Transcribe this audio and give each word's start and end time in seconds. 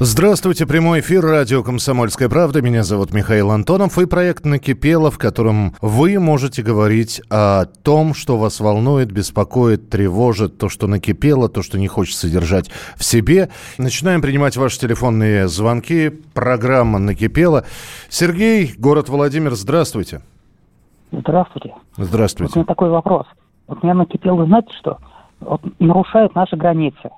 Здравствуйте, 0.00 0.66
прямой 0.66 1.00
эфир 1.00 1.22
радио 1.22 1.62
«Комсомольская 1.62 2.28
правда». 2.28 2.60
Меня 2.60 2.82
зовут 2.82 3.12
Михаил 3.12 3.50
Антонов 3.52 3.98
и 3.98 4.06
проект 4.06 4.44
«Накипело», 4.44 5.10
в 5.10 5.18
котором 5.18 5.74
вы 5.80 6.18
можете 6.18 6.62
говорить 6.62 7.22
о 7.30 7.66
том, 7.66 8.12
что 8.12 8.36
вас 8.36 8.58
волнует, 8.58 9.12
беспокоит, 9.12 9.90
тревожит, 9.90 10.58
то, 10.58 10.68
что 10.68 10.88
накипело, 10.88 11.48
то, 11.48 11.62
что 11.62 11.78
не 11.78 11.86
хочется 11.86 12.26
содержать 12.26 12.70
в 12.96 13.04
себе. 13.04 13.50
Начинаем 13.78 14.22
принимать 14.22 14.56
ваши 14.56 14.80
телефонные 14.80 15.46
звонки. 15.46 16.10
Программа 16.34 16.98
«Накипело». 16.98 17.64
Сергей, 18.08 18.74
город 18.76 19.08
Владимир, 19.08 19.52
здравствуйте. 19.52 20.20
Здравствуйте. 21.12 21.74
Здравствуйте. 21.96 22.50
Вот 22.50 22.56
у 22.56 22.58
меня 22.60 22.66
такой 22.66 22.88
вопрос. 22.90 23.26
Вот 23.68 23.82
меня 23.82 23.94
накипело, 23.94 24.44
знаете 24.46 24.72
что? 24.80 24.98
Вот 25.40 25.60
нарушают 25.78 26.34
наши 26.34 26.56
границы. 26.56 27.10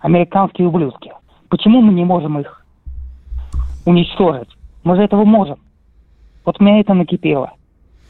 Американские 0.00 0.68
ублюдки. 0.68 1.11
Почему 1.52 1.82
мы 1.82 1.92
не 1.92 2.02
можем 2.02 2.40
их 2.40 2.64
уничтожить? 3.84 4.48
Мы 4.84 4.96
же 4.96 5.02
этого 5.02 5.26
можем. 5.26 5.58
Вот 6.46 6.58
меня 6.60 6.80
это 6.80 6.94
накипело. 6.94 7.52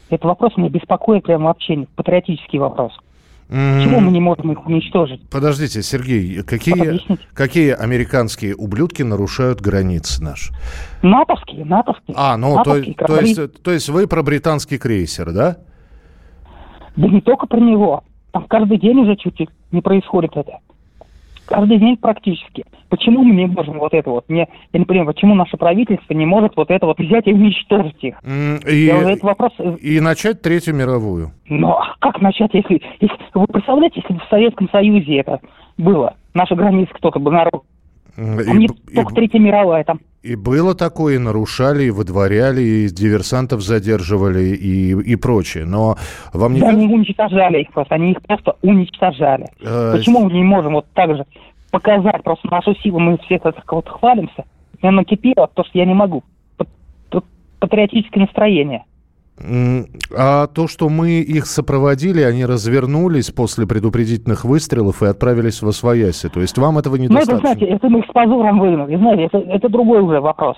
Этот 0.09 0.23
вопрос 0.23 0.55
меня 0.55 0.69
беспокоит 0.69 1.25
прям 1.25 1.43
вообще, 1.43 1.85
патриотический 1.97 2.57
вопрос. 2.57 2.93
Почему 3.49 3.99
мы 3.99 4.11
не 4.11 4.21
можем 4.21 4.53
их 4.53 4.65
уничтожить? 4.65 5.29
Подождите, 5.29 5.83
Сергей, 5.83 6.41
какие, 6.43 6.87
Объясните. 6.87 7.21
какие 7.33 7.71
американские 7.73 8.55
ублюдки 8.55 9.03
нарушают 9.03 9.59
границы 9.59 10.23
наши? 10.23 10.53
натовские, 11.01 11.65
натовские. 11.65 12.15
А, 12.17 12.37
ну, 12.37 12.51
то, 12.51 12.57
натовские 12.59 12.95
то, 12.95 13.05
корабли. 13.05 13.27
есть, 13.27 13.61
то 13.61 13.71
есть 13.71 13.89
вы 13.89 14.07
про 14.07 14.23
британский 14.23 14.77
крейсер, 14.77 15.33
да? 15.33 15.57
Да 16.95 17.07
не 17.09 17.19
только 17.19 17.45
про 17.45 17.59
него. 17.59 18.05
Там 18.31 18.45
каждый 18.45 18.79
день 18.79 18.99
уже 18.99 19.17
чуть-чуть 19.17 19.49
не 19.73 19.81
происходит 19.81 20.31
это. 20.37 20.59
Каждый 21.45 21.77
день 21.77 21.97
практически. 21.97 22.65
Почему 22.89 23.23
мы 23.23 23.35
не 23.35 23.47
можем 23.47 23.79
вот 23.79 23.93
это 23.93 24.09
вот? 24.09 24.25
Мне, 24.29 24.47
я 24.71 24.79
не 24.79 24.85
понимаю, 24.85 25.07
почему 25.07 25.35
наше 25.35 25.57
правительство 25.57 26.13
не 26.13 26.25
может 26.25 26.55
вот 26.55 26.69
это 26.69 26.85
вот 26.85 26.99
взять 26.99 27.27
и 27.27 27.33
уничтожить 27.33 28.03
их? 28.03 28.15
И, 28.23 28.75
Я 28.85 28.97
этот 28.97 29.23
вопрос... 29.23 29.51
э, 29.57 29.77
и 29.81 29.99
начать 29.99 30.41
Третью 30.41 30.75
мировую. 30.75 31.31
Но 31.49 31.83
как 31.99 32.21
начать, 32.21 32.53
если, 32.53 32.81
если... 32.99 33.17
Вы 33.33 33.47
представляете, 33.47 34.01
если 34.01 34.13
бы 34.13 34.19
в 34.19 34.29
Советском 34.29 34.69
Союзе 34.69 35.17
это 35.17 35.39
было? 35.77 36.15
Наши 36.33 36.55
границы 36.55 36.91
кто-то 36.93 37.19
бы 37.19 37.31
народ... 37.31 37.63
М, 38.17 38.37
Там 38.43 38.59
не 38.59 38.67
б- 38.67 38.73
только 38.93 39.09
б- 39.09 39.15
Третья 39.15 39.39
мировая, 39.39 39.83
там... 39.83 39.99
и 40.21 40.35
было 40.35 40.75
такое, 40.75 41.15
и 41.15 41.17
нарушали, 41.17 41.85
и 41.85 41.89
выдворяли, 41.89 42.61
и 42.61 42.87
диверсантов 42.89 43.61
задерживали, 43.61 44.43
и, 44.55 44.91
и 44.91 45.15
прочее. 45.15 45.65
Но 45.65 45.97
вам 46.33 46.53
не 46.53 46.59
Да, 46.59 46.69
они 46.69 46.85
уничтожали 46.87 47.61
их 47.61 47.71
просто, 47.73 47.95
они 47.95 48.11
их 48.11 48.21
просто 48.21 48.55
уничтожали. 48.61 49.47
Э, 49.61 49.93
Почему 49.97 50.25
мы 50.25 50.31
не 50.33 50.43
можем 50.43 50.73
вот 50.73 50.85
так 50.93 51.15
же 51.15 51.25
показать 51.71 52.21
просто 52.23 52.47
нашу 52.51 52.75
силу, 52.75 52.99
мы 52.99 53.17
все 53.25 53.39
так 53.39 53.55
вот 53.71 53.89
хвалимся, 53.89 54.45
меня 54.81 54.91
накипело, 54.91 55.49
то, 55.53 55.63
что 55.63 55.77
я 55.79 55.85
не 55.85 55.93
могу. 55.95 56.23
Патриотическое 57.59 58.23
настроение. 58.25 58.83
А 60.15 60.47
то, 60.47 60.67
что 60.67 60.89
мы 60.89 61.19
их 61.21 61.47
сопроводили, 61.47 62.21
они 62.21 62.45
развернулись 62.45 63.31
после 63.31 63.65
предупредительных 63.65 64.45
выстрелов 64.45 65.01
и 65.01 65.07
отправились 65.07 65.61
в 65.61 65.67
Освояси. 65.67 66.29
То 66.29 66.39
есть 66.39 66.57
вам 66.57 66.77
этого 66.77 66.95
Ну, 66.95 67.03
это, 67.03 67.13
недостаточно? 67.13 67.53
знаете, 67.53 67.65
это 67.65 67.89
мы 67.89 67.99
их 67.99 68.05
с 68.05 68.13
позором 68.13 68.59
выгнали. 68.59 68.95
Знаете, 68.95 69.23
это, 69.23 69.37
это 69.39 69.69
другой 69.69 70.01
уже 70.01 70.21
вопрос. 70.21 70.57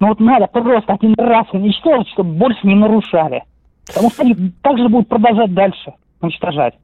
Но 0.00 0.08
вот 0.08 0.20
надо 0.20 0.46
просто 0.46 0.92
один 0.92 1.14
раз 1.16 1.46
уничтожить, 1.52 2.08
чтобы 2.12 2.32
больше 2.32 2.60
не 2.64 2.74
нарушали. 2.74 3.44
Потому 3.86 4.10
что 4.10 4.22
они 4.22 4.34
также 4.62 4.88
будут 4.88 5.08
продолжать 5.08 5.54
дальше 5.54 5.94
уничтожать. 6.20 6.74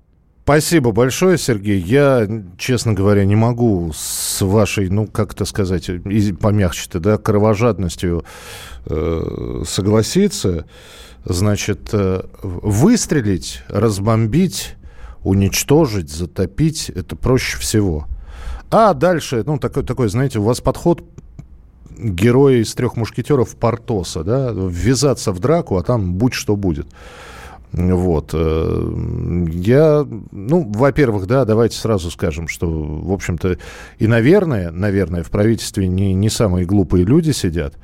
Спасибо 0.44 0.92
большое, 0.92 1.38
Сергей. 1.38 1.78
Я, 1.80 2.26
честно 2.58 2.92
говоря, 2.92 3.24
не 3.24 3.34
могу 3.34 3.90
с 3.94 4.42
вашей, 4.42 4.90
ну, 4.90 5.06
как 5.06 5.32
это 5.32 5.46
сказать, 5.46 5.90
помягче-то, 6.40 7.00
да, 7.00 7.16
кровожадностью 7.16 8.24
э, 8.86 9.62
согласиться. 9.64 10.66
Значит, 11.24 11.90
э, 11.92 12.22
выстрелить, 12.42 13.62
разбомбить, 13.68 14.76
уничтожить, 15.22 16.10
затопить– 16.10 16.90
это 16.94 17.16
проще 17.16 17.58
всего. 17.58 18.06
А 18.70 18.92
дальше, 18.92 19.42
ну, 19.46 19.58
такой, 19.58 19.84
такой, 19.84 20.08
знаете, 20.08 20.38
у 20.38 20.42
вас 20.42 20.60
подход 20.60 21.02
героя 21.96 22.56
из 22.56 22.74
трех 22.74 22.96
мушкетеров 22.96 23.56
Портоса, 23.56 24.22
да, 24.22 24.50
ввязаться 24.52 25.32
в 25.32 25.38
драку, 25.38 25.76
а 25.76 25.82
там 25.82 26.14
будь 26.14 26.34
что 26.34 26.56
будет. 26.56 26.86
Вот. 27.72 28.30
э, 28.34 29.46
Я, 29.50 30.06
ну, 30.30 30.70
во-первых, 30.72 31.26
да, 31.26 31.44
давайте 31.44 31.76
сразу 31.76 32.10
скажем, 32.10 32.48
что, 32.48 32.68
в 32.68 33.12
общем-то, 33.12 33.56
и, 33.98 34.06
наверное, 34.06 34.70
наверное, 34.70 35.22
в 35.22 35.30
правительстве 35.30 35.88
не, 35.88 36.14
не 36.14 36.28
самые 36.28 36.66
глупые 36.66 37.04
люди 37.04 37.32
сидят. 37.32 37.74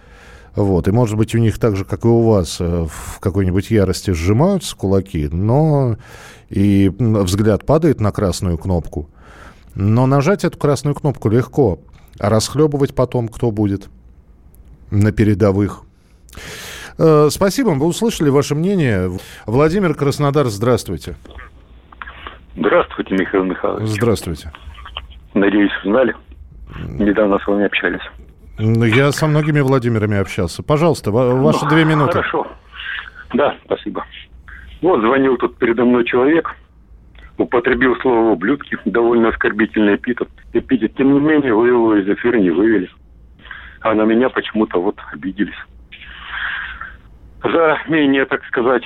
Вот. 0.54 0.88
И, 0.88 0.90
может 0.90 1.16
быть, 1.16 1.34
у 1.34 1.38
них 1.38 1.58
так 1.58 1.76
же, 1.76 1.84
как 1.84 2.04
и 2.04 2.08
у 2.08 2.28
вас, 2.28 2.60
э, 2.60 2.86
в 2.88 3.20
какой-нибудь 3.20 3.70
ярости 3.70 4.10
сжимаются 4.10 4.76
кулаки, 4.76 5.28
но 5.30 5.96
и 6.48 6.90
взгляд 6.98 7.64
падает 7.64 8.00
на 8.00 8.12
красную 8.12 8.58
кнопку. 8.58 9.08
Но 9.74 10.06
нажать 10.06 10.44
эту 10.44 10.58
красную 10.58 10.94
кнопку 10.94 11.28
легко, 11.28 11.78
а 12.18 12.28
расхлебывать 12.28 12.94
потом 12.94 13.28
кто 13.28 13.50
будет 13.50 13.88
на 14.90 15.12
передовых. 15.12 15.82
Э, 16.98 17.28
Спасибо, 17.30 17.74
мы 17.74 17.86
услышали 17.86 18.28
ваше 18.28 18.54
мнение. 18.54 19.10
Владимир 19.46 19.94
Краснодар, 19.94 20.46
здравствуйте. 20.46 21.16
Здравствуйте, 22.56 23.14
Михаил 23.14 23.44
Михайлович. 23.44 23.88
Здравствуйте. 23.88 24.52
Надеюсь, 25.34 25.72
узнали. 25.84 26.14
Недавно 26.98 27.38
с 27.38 27.46
вами 27.46 27.66
общались. 27.66 28.02
Ну, 28.62 28.84
Я 28.84 29.10
со 29.12 29.26
многими 29.26 29.60
Владимирами 29.60 30.18
общался. 30.18 30.62
Пожалуйста, 30.62 31.10
ва- 31.10 31.34
ваши 31.34 31.64
Ну, 31.64 31.70
две 31.70 31.84
минуты. 31.84 32.12
Хорошо. 32.12 32.46
Да, 33.32 33.54
спасибо. 33.64 34.04
Вот 34.82 35.00
звонил 35.00 35.36
тут 35.38 35.56
передо 35.58 35.84
мной 35.84 36.04
человек, 36.04 36.54
употребил 37.38 37.96
слово 38.00 38.30
«ублюдки», 38.32 38.76
довольно 38.84 39.28
оскорбительный 39.28 39.94
эпитет. 39.96 40.28
эпитет. 40.52 40.94
Тем 40.96 41.14
не 41.14 41.20
менее, 41.20 41.54
вы 41.54 41.68
его 41.68 41.96
из 41.96 42.08
эфира 42.08 42.36
не 42.38 42.50
вывели. 42.50 42.90
А 43.80 43.94
на 43.94 44.02
меня 44.02 44.28
почему-то 44.28 44.80
вот 44.80 44.96
обиделись. 45.12 45.54
За 47.42 47.78
менее, 47.88 48.26
так 48.26 48.44
сказать, 48.44 48.82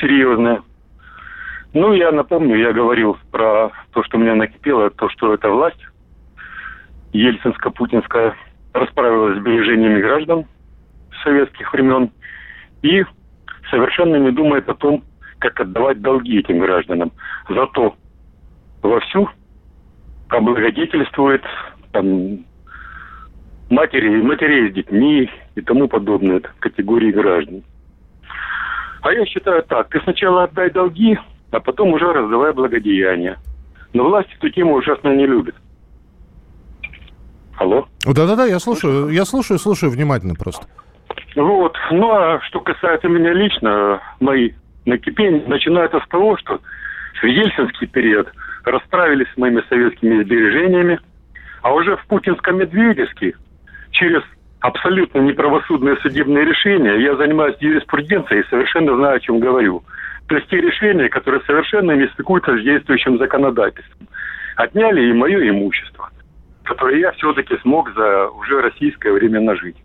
серьезное. 0.00 0.62
Ну, 1.74 1.92
я 1.92 2.12
напомню, 2.12 2.56
я 2.56 2.72
говорил 2.72 3.16
про 3.32 3.70
то, 3.92 4.04
что 4.04 4.16
меня 4.16 4.34
накипело, 4.36 4.90
то, 4.90 5.08
что 5.10 5.34
это 5.34 5.50
власть 5.50 5.80
ельцинско-путинская 7.12 8.34
расправилась 8.72 9.36
с 9.36 9.40
сбережениями 9.40 10.00
граждан 10.00 10.46
советских 11.22 11.72
времен 11.72 12.10
и 12.82 13.04
совершенно 13.70 14.16
не 14.16 14.30
думает 14.30 14.68
о 14.68 14.74
том, 14.74 15.02
как 15.38 15.60
отдавать 15.60 16.00
долги 16.00 16.38
этим 16.38 16.58
гражданам. 16.60 17.12
Зато 17.48 17.94
вовсю 18.82 19.28
облагодетельствует 20.28 21.42
там, 21.92 22.44
матери, 23.70 24.20
матерей 24.22 24.70
с 24.70 24.74
детьми 24.74 25.30
и 25.54 25.60
тому 25.60 25.88
подобное 25.88 26.40
категории 26.58 27.12
граждан. 27.12 27.62
А 29.02 29.12
я 29.12 29.24
считаю 29.26 29.62
так, 29.62 29.88
ты 29.88 30.00
сначала 30.00 30.44
отдай 30.44 30.70
долги, 30.70 31.18
а 31.50 31.60
потом 31.60 31.92
уже 31.92 32.12
раздавай 32.12 32.52
благодеяния. 32.52 33.38
Но 33.94 34.04
власть 34.04 34.28
эту 34.36 34.50
тему 34.50 34.74
ужасно 34.74 35.14
не 35.14 35.26
любит. 35.26 35.54
Алло? 37.58 37.86
Да-да-да, 38.04 38.46
я 38.46 38.60
слушаю, 38.60 39.08
я 39.08 39.24
слушаю, 39.24 39.58
слушаю 39.58 39.90
внимательно 39.90 40.34
просто. 40.34 40.66
Вот. 41.34 41.76
Ну, 41.90 42.10
а 42.12 42.40
что 42.42 42.60
касается 42.60 43.08
меня 43.08 43.32
лично, 43.32 44.00
мои 44.20 44.52
накипения 44.86 45.42
начинаются 45.46 46.00
с 46.00 46.08
того, 46.08 46.36
что 46.38 46.60
в 47.20 47.26
ельцинский 47.26 47.88
период 47.88 48.28
расправились 48.64 49.26
с 49.34 49.36
моими 49.36 49.62
советскими 49.68 50.22
сбережениями, 50.22 51.00
а 51.62 51.74
уже 51.74 51.96
в 51.96 52.06
путинско-медведевский 52.06 53.34
через 53.90 54.22
абсолютно 54.60 55.18
неправосудные 55.18 55.96
судебные 55.96 56.44
решения 56.44 56.96
я 57.02 57.16
занимаюсь 57.16 57.56
юриспруденцией 57.60 58.42
и 58.42 58.48
совершенно 58.48 58.94
знаю, 58.96 59.16
о 59.16 59.20
чем 59.20 59.40
говорю. 59.40 59.82
То 60.28 60.36
есть 60.36 60.48
те 60.48 60.60
решения, 60.60 61.08
которые 61.08 61.42
совершенно 61.46 61.92
не 61.92 62.06
стыкуются 62.08 62.56
с 62.56 62.62
действующим 62.62 63.18
законодательством. 63.18 64.06
Отняли 64.56 65.08
и 65.08 65.12
мое 65.12 65.48
имущество. 65.48 66.10
Которые 66.68 67.00
я 67.00 67.12
все-таки 67.12 67.56
смог 67.62 67.90
за 67.94 68.28
уже 68.28 68.60
российское 68.60 69.12
время 69.12 69.40
нажить. 69.40 69.76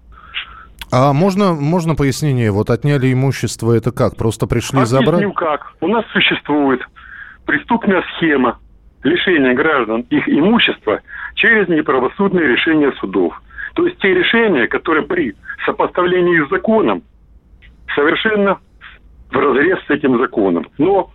А 0.92 1.14
можно, 1.14 1.54
можно 1.54 1.96
пояснение? 1.96 2.52
Вот 2.52 2.70
отняли 2.70 3.12
имущество, 3.12 3.72
это 3.72 3.92
как? 3.92 4.16
Просто 4.18 4.46
пришли 4.46 4.80
Объясню 4.80 5.06
забрать? 5.06 5.34
как. 5.36 5.74
У 5.82 5.88
нас 5.88 6.06
существует 6.12 6.82
преступная 7.46 8.04
схема 8.16 8.60
лишения 9.04 9.54
граждан 9.54 10.02
их 10.10 10.28
имущества 10.28 11.02
через 11.36 11.68
неправосудные 11.68 12.48
решения 12.48 12.92
судов. 13.00 13.42
То 13.76 13.88
есть 13.88 13.98
те 14.00 14.14
решения, 14.14 14.68
которые 14.68 15.06
при 15.06 15.36
сопоставлении 15.66 16.46
с 16.46 16.50
законом 16.50 17.02
совершенно 17.96 18.60
в 19.32 19.36
разрез 19.36 19.80
с 19.88 19.90
этим 19.90 20.20
законом. 20.20 20.68
Но 20.78 21.12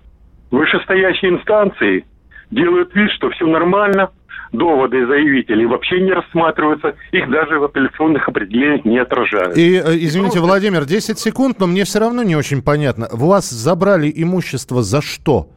вышестоящие 0.50 1.32
инстанции 1.32 2.04
делают 2.50 2.94
вид, 2.94 3.10
что 3.12 3.30
все 3.30 3.46
нормально, 3.46 4.10
доводы 4.52 5.06
заявителей 5.06 5.66
вообще 5.66 6.00
не 6.00 6.12
рассматриваются, 6.12 6.94
их 7.12 7.30
даже 7.30 7.58
в 7.58 7.64
апелляционных 7.64 8.28
определениях 8.28 8.84
не 8.84 8.98
отражают. 8.98 9.56
И, 9.56 9.76
э, 9.76 9.96
извините, 9.96 10.40
Владимир, 10.40 10.84
10 10.84 11.18
секунд, 11.18 11.58
но 11.58 11.66
мне 11.66 11.84
все 11.84 12.00
равно 12.00 12.22
не 12.22 12.36
очень 12.36 12.62
понятно. 12.62 13.08
Вас 13.12 13.50
забрали 13.50 14.12
имущество 14.14 14.82
за 14.82 15.02
что? 15.02 15.48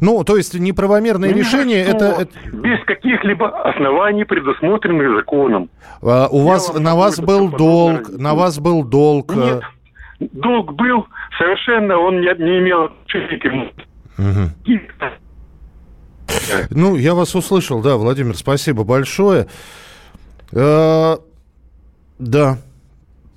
Ну, 0.00 0.22
то 0.24 0.36
есть 0.36 0.54
неправомерное 0.54 1.30
за 1.30 1.34
решение 1.34 1.84
что, 1.84 1.96
это, 1.96 2.04
это 2.22 2.56
без 2.56 2.84
каких-либо 2.84 3.48
оснований, 3.68 4.24
предусмотренных 4.24 5.16
законом. 5.16 5.70
а, 6.02 6.28
у 6.28 6.38
Я 6.38 6.44
вас 6.44 6.72
вам 6.72 6.82
на 6.82 6.94
вас 6.94 7.18
был 7.20 7.50
долг, 7.50 8.02
подробно 8.02 8.22
на 8.22 8.34
вас 8.34 8.60
был 8.60 8.84
долг. 8.84 9.34
Нет, 9.34 9.62
долг 10.20 10.74
был 10.74 11.06
совершенно, 11.36 11.98
он 11.98 12.20
не, 12.20 12.26
не 12.38 12.58
имел 12.58 12.84
отношения 12.84 13.38
к 13.38 13.44
ему. 13.44 13.70
Ну, 16.70 16.96
я 16.96 17.14
вас 17.14 17.34
услышал, 17.34 17.80
да, 17.80 17.96
Владимир, 17.96 18.36
спасибо 18.36 18.84
большое. 18.84 19.46
Э, 20.52 21.16
да. 22.18 22.58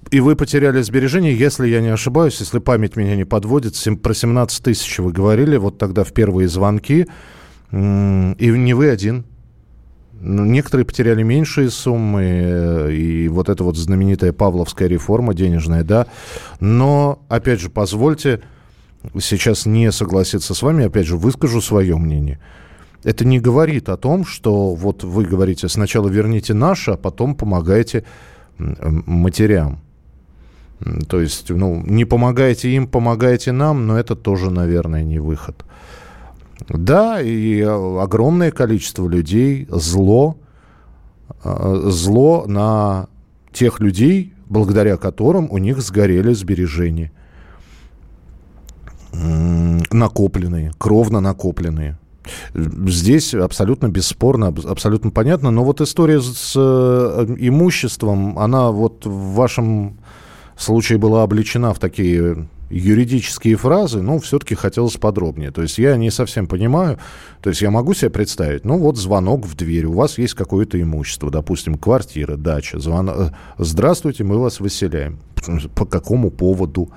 И 0.09 0.19
вы 0.19 0.35
потеряли 0.35 0.81
сбережения, 0.81 1.33
если 1.33 1.67
я 1.67 1.81
не 1.81 1.87
ошибаюсь, 1.87 2.39
если 2.39 2.59
память 2.59 2.95
меня 2.95 3.15
не 3.15 3.23
подводит, 3.23 3.75
про 4.01 4.13
17 4.13 4.63
тысяч 4.63 4.99
вы 4.99 5.13
говорили, 5.13 5.55
вот 5.57 5.77
тогда 5.77 6.03
в 6.03 6.11
первые 6.11 6.49
звонки. 6.49 7.07
И 7.71 7.75
не 7.75 8.73
вы 8.73 8.89
один. 8.89 9.25
Ну, 10.23 10.45
Некоторые 10.45 10.85
потеряли 10.85 11.23
меньшие 11.23 11.71
суммы, 11.71 12.21
э, 12.23 12.93
и 12.93 13.27
вот 13.27 13.49
эта 13.49 13.63
вот 13.63 13.75
знаменитая 13.75 14.33
Павловская 14.33 14.87
реформа 14.87 15.33
денежная, 15.33 15.83
да. 15.83 16.05
Но, 16.59 17.23
опять 17.27 17.59
же, 17.59 17.71
позвольте 17.71 18.41
сейчас 19.19 19.65
не 19.65 19.91
согласиться 19.91 20.53
с 20.53 20.61
вами, 20.61 20.85
опять 20.85 21.07
же, 21.07 21.17
выскажу 21.17 21.59
свое 21.59 21.97
мнение. 21.97 22.39
Это 23.03 23.25
не 23.25 23.39
говорит 23.39 23.89
о 23.89 23.97
том, 23.97 24.25
что 24.25 24.75
вот 24.75 25.03
вы 25.03 25.25
говорите, 25.25 25.67
сначала 25.69 26.07
верните 26.07 26.53
наше, 26.53 26.91
а 26.91 26.97
потом 26.97 27.35
помогайте 27.35 28.03
матерям. 28.57 29.79
То 31.07 31.21
есть, 31.21 31.49
ну, 31.49 31.83
не 31.85 32.05
помогайте 32.05 32.69
им, 32.71 32.87
помогайте 32.87 33.51
нам, 33.51 33.87
но 33.87 33.99
это 33.99 34.15
тоже, 34.15 34.49
наверное, 34.49 35.03
не 35.03 35.19
выход. 35.19 35.63
Да, 36.69 37.21
и 37.21 37.61
огромное 37.61 38.51
количество 38.51 39.07
людей, 39.07 39.67
зло, 39.69 40.37
э, 41.43 41.81
зло 41.85 42.45
на 42.47 43.07
тех 43.51 43.79
людей, 43.79 44.33
благодаря 44.47 44.97
которым 44.97 45.47
у 45.51 45.57
них 45.57 45.81
сгорели 45.81 46.33
сбережения. 46.33 47.11
Накопленные, 49.11 50.71
кровно 50.77 51.19
накопленные. 51.19 51.97
Здесь 52.53 53.33
абсолютно 53.33 53.87
бесспорно, 53.87 54.47
аб- 54.47 54.65
абсолютно 54.65 55.11
понятно. 55.11 55.51
Но 55.51 55.63
вот 55.63 55.81
история 55.81 56.21
с 56.21 56.53
э, 56.55 57.35
имуществом, 57.39 58.37
она 58.37 58.71
вот 58.71 59.05
в 59.05 59.33
вашем 59.33 59.97
случае 60.57 60.97
была 60.97 61.23
обличена 61.23 61.73
в 61.73 61.79
такие 61.79 62.47
юридические 62.71 63.57
фразы, 63.57 64.01
ну, 64.01 64.19
все-таки 64.19 64.55
хотелось 64.55 64.95
подробнее. 64.95 65.51
То 65.51 65.61
есть 65.61 65.77
я 65.77 65.97
не 65.97 66.09
совсем 66.09 66.47
понимаю, 66.47 66.99
то 67.41 67.49
есть 67.49 67.61
я 67.61 67.69
могу 67.69 67.93
себе 67.93 68.09
представить, 68.09 68.63
ну, 68.63 68.77
вот 68.77 68.97
звонок 68.97 69.45
в 69.45 69.55
дверь, 69.55 69.85
у 69.85 69.93
вас 69.93 70.17
есть 70.17 70.35
какое-то 70.35 70.81
имущество, 70.81 71.29
допустим, 71.29 71.77
квартира, 71.77 72.37
дача, 72.37 72.79
звон... 72.79 73.09
э, 73.09 73.31
здравствуйте, 73.57 74.23
мы 74.23 74.37
вас 74.37 74.59
выселяем. 74.59 75.19
По 75.75 75.85
какому 75.85 76.31
поводу? 76.31 76.91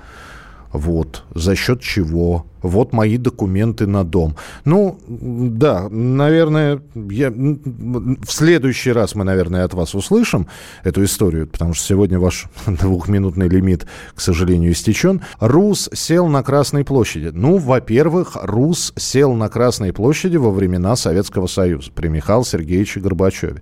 Вот, 0.75 1.23
за 1.33 1.55
счет 1.55 1.79
чего? 1.79 2.45
Вот 2.61 2.91
мои 2.91 3.17
документы 3.17 3.87
на 3.87 4.03
дом. 4.03 4.35
Ну, 4.65 4.99
да, 5.07 5.87
наверное, 5.89 6.81
я, 6.95 7.31
в 7.31 8.27
следующий 8.27 8.91
раз 8.91 9.15
мы, 9.15 9.23
наверное, 9.23 9.63
от 9.63 9.73
вас 9.73 9.95
услышим 9.95 10.47
эту 10.83 11.05
историю, 11.05 11.47
потому 11.47 11.73
что 11.73 11.85
сегодня 11.85 12.19
ваш 12.19 12.47
двухминутный 12.65 13.47
лимит, 13.47 13.85
к 14.13 14.19
сожалению, 14.19 14.73
истечен. 14.73 15.21
Рус 15.39 15.89
сел 15.93 16.27
на 16.27 16.43
Красной 16.43 16.83
площади. 16.83 17.31
Ну, 17.31 17.57
во-первых, 17.57 18.35
Рус 18.41 18.91
сел 18.97 19.33
на 19.33 19.47
Красной 19.47 19.93
площади 19.93 20.35
во 20.35 20.51
времена 20.51 20.97
Советского 20.97 21.47
Союза 21.47 21.91
при 21.95 22.09
Михаиле 22.09 22.43
Сергеевиче 22.43 22.99
Горбачеве. 22.99 23.61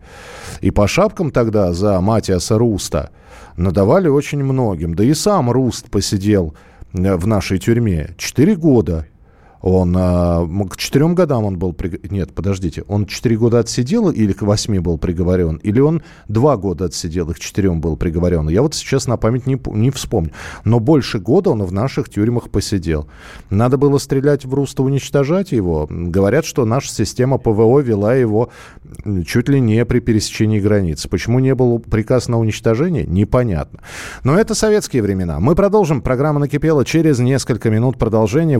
И 0.62 0.72
по 0.72 0.88
шапкам 0.88 1.30
тогда 1.30 1.74
за 1.74 2.02
Матиаса 2.02 2.58
Руста 2.58 3.12
надавали 3.58 4.08
очень 4.08 4.44
многим. 4.44 4.96
Да 4.96 5.04
и 5.04 5.14
сам 5.14 5.52
Руст 5.52 5.92
посидел 5.92 6.56
в 6.94 7.28
нашей 7.28 7.60
тюрьме. 7.60 8.14
Четыре 8.18 8.56
года. 8.56 9.08
Он 9.64 9.96
м, 9.98 10.68
к 10.68 10.76
четырем 10.76 11.16
годам 11.16 11.46
он 11.46 11.58
был... 11.58 11.72
приг- 11.72 12.06
Нет, 12.12 12.34
подождите. 12.34 12.84
Он 12.90 13.06
четыре 13.06 13.38
года 13.38 13.60
отсидел 13.60 14.10
или 14.10 14.34
к 14.34 14.42
восьми 14.42 14.78
был 14.80 14.98
приговорен? 14.98 15.56
Или 15.64 15.80
он 15.80 16.04
два 16.28 16.58
года 16.58 16.86
отсидел 16.86 17.32
и 17.32 17.34
к 17.34 17.40
четырем 17.40 17.80
был 17.80 17.96
приговорен? 17.96 18.50
Я 18.50 18.62
вот 18.62 18.76
сейчас 18.76 19.08
на 19.08 19.16
память 19.16 19.48
не, 19.48 19.58
не 19.68 19.90
вспомню. 19.90 20.32
Но 20.66 20.82
больше 20.82 21.18
года 21.20 21.52
он 21.52 21.64
в 21.64 21.72
наших 21.72 22.10
тюрьмах 22.10 22.50
посидел. 22.50 23.08
Надо 23.50 23.78
было 23.78 24.00
стрелять 24.00 24.44
в 24.44 24.54
Руста, 24.54 24.84
уничтожать 24.84 25.54
его. 25.54 25.88
Говорят, 25.90 26.44
что 26.44 26.66
наша 26.66 26.90
система 26.94 27.38
ПВО 27.38 27.80
вела 27.80 28.16
его 28.16 28.50
чуть 29.26 29.48
ли 29.48 29.62
не 29.62 29.86
при 29.86 30.02
пересечении 30.02 30.60
границ. 30.60 31.08
Почему 31.08 31.40
не 31.40 31.56
был 31.56 31.80
приказ 31.80 32.28
на 32.28 32.38
уничтожение? 32.38 33.06
Непонятно. 33.06 33.80
Но 34.26 34.38
это 34.38 34.56
советские 34.56 35.04
времена. 35.04 35.40
Мы 35.40 35.56
продолжим. 35.56 36.02
Программа 36.02 36.42
накипела 36.42 36.84
через 36.84 37.20
несколько 37.20 37.70
минут 37.70 37.98
продолжения. 37.98 38.60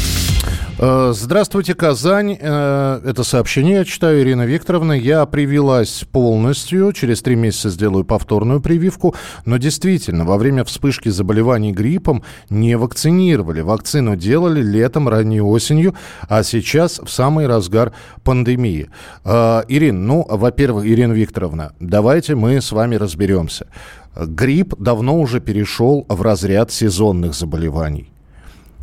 Э, 0.83 1.11
Здравствуйте, 1.13 1.75
Казань. 1.75 2.39
Э, 2.41 3.01
Это 3.05 3.23
сообщение 3.23 3.75
я 3.75 3.85
читаю, 3.85 4.21
Ирина 4.21 4.47
Викторовна. 4.47 4.93
Я 4.93 5.27
привилась 5.27 6.05
полностью. 6.11 6.91
Через 6.91 7.21
три 7.21 7.35
месяца 7.35 7.69
сделаю 7.69 8.03
повторную 8.03 8.61
прививку. 8.61 9.13
Но 9.45 9.57
действительно, 9.57 10.25
во 10.25 10.37
время 10.39 10.63
вспышки 10.63 11.09
заболеваний 11.09 11.71
гриппом 11.71 12.23
не 12.49 12.75
вакцинировали. 12.75 13.61
Вакцину 13.61 14.15
делали 14.15 14.63
летом, 14.63 15.07
ранней 15.07 15.39
осенью, 15.39 15.93
а 16.27 16.41
сейчас 16.41 16.99
в 16.99 17.09
самый 17.09 17.45
разгар 17.45 17.93
пандемии. 18.23 18.89
Э, 19.23 19.61
Ирин, 19.67 20.07
ну, 20.07 20.25
во-первых, 20.27 20.87
Ирина 20.87 21.13
Викторовна, 21.13 21.73
давайте 21.79 22.33
мы 22.33 22.59
с 22.59 22.71
вами 22.71 22.95
разберемся. 22.95 23.67
Грипп 24.15 24.73
давно 24.79 25.19
уже 25.19 25.41
перешел 25.41 26.07
в 26.09 26.23
разряд 26.23 26.71
сезонных 26.71 27.35
заболеваний. 27.35 28.07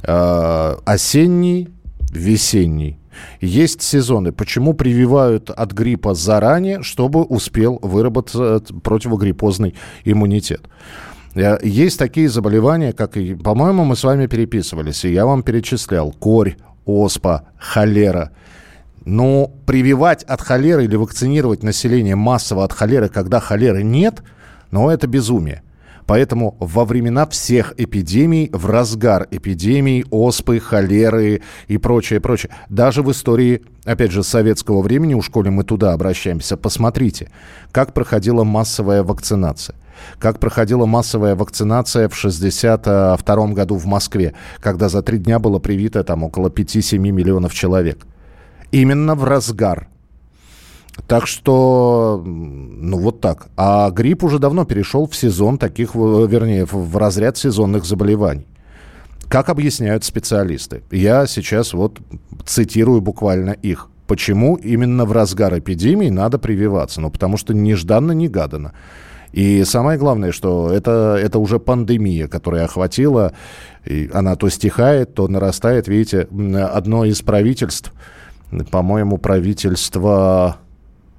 Осенний, 0.04 1.68
весенний. 2.10 2.98
Есть 3.40 3.82
сезоны. 3.82 4.32
Почему 4.32 4.74
прививают 4.74 5.50
от 5.50 5.72
гриппа 5.72 6.14
заранее, 6.14 6.82
чтобы 6.82 7.22
успел 7.22 7.78
выработать 7.82 8.68
противогриппозный 8.82 9.74
иммунитет? 10.04 10.62
Э, 11.34 11.58
Есть 11.62 11.98
такие 11.98 12.28
заболевания, 12.28 12.92
как 12.92 13.16
и, 13.16 13.34
по-моему, 13.34 13.84
мы 13.84 13.96
с 13.96 14.04
вами 14.04 14.26
переписывались, 14.26 15.04
и 15.04 15.12
я 15.12 15.26
вам 15.26 15.42
перечислял. 15.42 16.12
Корь, 16.12 16.56
оспа, 16.84 17.48
холера. 17.58 18.30
Но 19.04 19.50
прививать 19.66 20.22
от 20.24 20.40
холеры 20.40 20.84
или 20.84 20.96
вакцинировать 20.96 21.62
население 21.62 22.14
массово 22.14 22.64
от 22.64 22.72
холеры, 22.72 23.08
когда 23.08 23.40
холеры 23.40 23.82
нет, 23.82 24.22
ну, 24.70 24.90
это 24.90 25.06
безумие. 25.06 25.62
Поэтому 26.08 26.56
во 26.58 26.86
времена 26.86 27.26
всех 27.26 27.74
эпидемий, 27.76 28.48
в 28.54 28.64
разгар 28.64 29.28
эпидемий, 29.30 30.06
оспы, 30.10 30.58
холеры 30.58 31.42
и 31.66 31.76
прочее, 31.76 32.18
прочее, 32.18 32.50
даже 32.70 33.02
в 33.02 33.12
истории, 33.12 33.60
опять 33.84 34.10
же, 34.10 34.22
советского 34.22 34.80
времени, 34.80 35.12
у 35.12 35.20
школе 35.20 35.50
мы 35.50 35.64
туда 35.64 35.92
обращаемся, 35.92 36.56
посмотрите, 36.56 37.30
как 37.72 37.92
проходила 37.92 38.42
массовая 38.42 39.02
вакцинация. 39.02 39.76
Как 40.18 40.40
проходила 40.40 40.86
массовая 40.86 41.36
вакцинация 41.36 42.08
в 42.08 42.16
1962 42.16 43.46
году 43.48 43.76
в 43.76 43.84
Москве, 43.84 44.32
когда 44.60 44.88
за 44.88 45.02
три 45.02 45.18
дня 45.18 45.38
было 45.38 45.58
привито 45.58 46.04
там 46.04 46.22
около 46.22 46.48
5-7 46.48 46.96
миллионов 46.96 47.52
человек. 47.52 48.06
Именно 48.70 49.14
в 49.14 49.24
разгар 49.24 49.88
так 51.06 51.26
что, 51.26 52.22
ну 52.24 52.98
вот 52.98 53.20
так. 53.20 53.48
А 53.56 53.90
грипп 53.90 54.24
уже 54.24 54.38
давно 54.38 54.64
перешел 54.64 55.06
в 55.06 55.16
сезон 55.16 55.58
таких, 55.58 55.94
вернее, 55.94 56.66
в 56.66 56.96
разряд 56.96 57.36
сезонных 57.36 57.84
заболеваний. 57.84 58.46
Как 59.28 59.48
объясняют 59.50 60.04
специалисты? 60.04 60.82
Я 60.90 61.26
сейчас 61.26 61.74
вот 61.74 61.98
цитирую 62.46 63.00
буквально 63.00 63.50
их. 63.50 63.88
Почему 64.06 64.56
именно 64.56 65.04
в 65.04 65.12
разгар 65.12 65.58
эпидемии 65.58 66.08
надо 66.08 66.38
прививаться? 66.38 67.00
Ну, 67.02 67.10
потому 67.10 67.36
что 67.36 67.52
нежданно-негаданно. 67.52 68.72
И 69.32 69.64
самое 69.64 69.98
главное, 69.98 70.32
что 70.32 70.72
это, 70.72 71.18
это 71.20 71.38
уже 71.38 71.58
пандемия, 71.60 72.26
которая 72.28 72.64
охватила, 72.64 73.34
и 73.84 74.10
она 74.14 74.34
то 74.36 74.48
стихает, 74.48 75.12
то 75.12 75.28
нарастает. 75.28 75.88
Видите, 75.88 76.26
одно 76.72 77.04
из 77.04 77.20
правительств, 77.20 77.92
по-моему, 78.70 79.18
правительство 79.18 80.56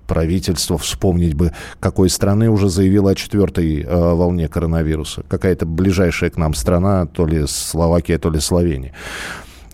правительство, 0.09 0.77
вспомнить 0.77 1.35
бы, 1.35 1.51
какой 1.79 2.09
страны 2.09 2.49
уже 2.49 2.67
заявило 2.67 3.11
о 3.11 3.15
четвертой 3.15 3.83
э, 3.83 3.85
волне 3.87 4.49
коронавируса. 4.49 5.23
Какая-то 5.29 5.65
ближайшая 5.67 6.31
к 6.31 6.37
нам 6.37 6.55
страна, 6.55 7.05
то 7.05 7.27
ли 7.27 7.45
Словакия, 7.45 8.17
то 8.17 8.31
ли 8.31 8.39
Словения. 8.39 8.93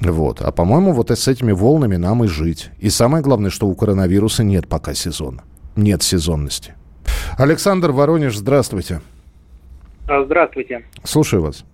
Вот. 0.01 0.42
А 0.42 0.51
по-моему, 0.51 0.92
вот 0.92 1.10
с 1.10 1.27
этими 1.27 1.54
волнами 1.54 1.96
нам 1.96 2.24
и 2.25 2.27
жить. 2.27 2.70
И 2.80 2.89
самое 2.89 3.24
главное, 3.24 3.50
что 3.50 3.68
у 3.68 3.75
коронавируса 3.75 4.44
нет 4.44 4.68
пока 4.68 4.94
сезона. 4.94 5.44
Нет 5.77 6.04
сезонности. 6.04 6.74
Александр 7.38 7.92
Воронеж, 7.92 8.36
здравствуйте. 8.36 9.00
А, 10.08 10.24
здравствуйте. 10.24 10.84
Слушаю 11.04 11.44
вас. 11.44 11.65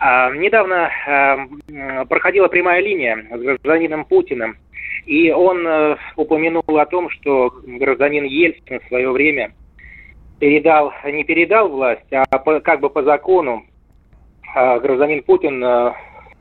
А, 0.00 0.30
недавно 0.34 0.88
а, 1.06 2.04
проходила 2.06 2.48
прямая 2.48 2.80
линия 2.80 3.26
с 3.30 3.40
гражданином 3.40 4.06
Путиным. 4.06 4.56
И 5.06 5.30
он 5.30 5.66
э, 5.66 5.96
упомянул 6.16 6.62
о 6.66 6.86
том, 6.86 7.10
что 7.10 7.52
гражданин 7.64 8.24
Ельцин 8.24 8.80
в 8.80 8.88
свое 8.88 9.10
время 9.10 9.52
передал, 10.38 10.92
не 11.04 11.24
передал 11.24 11.68
власть, 11.68 12.10
а 12.12 12.38
по, 12.38 12.60
как 12.60 12.80
бы 12.80 12.88
по 12.88 13.02
закону 13.02 13.64
э, 14.56 14.80
гражданин 14.80 15.22
Путин 15.22 15.62
э, 15.62 15.92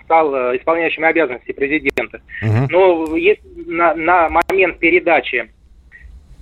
стал 0.05 0.33
э, 0.33 0.57
исполняющим 0.57 1.03
обязанности 1.03 1.51
президента. 1.51 2.21
Угу. 2.41 2.67
Но 2.69 3.17
если 3.17 3.43
на, 3.67 3.95
на 3.95 4.29
момент 4.29 4.79
передачи 4.79 5.51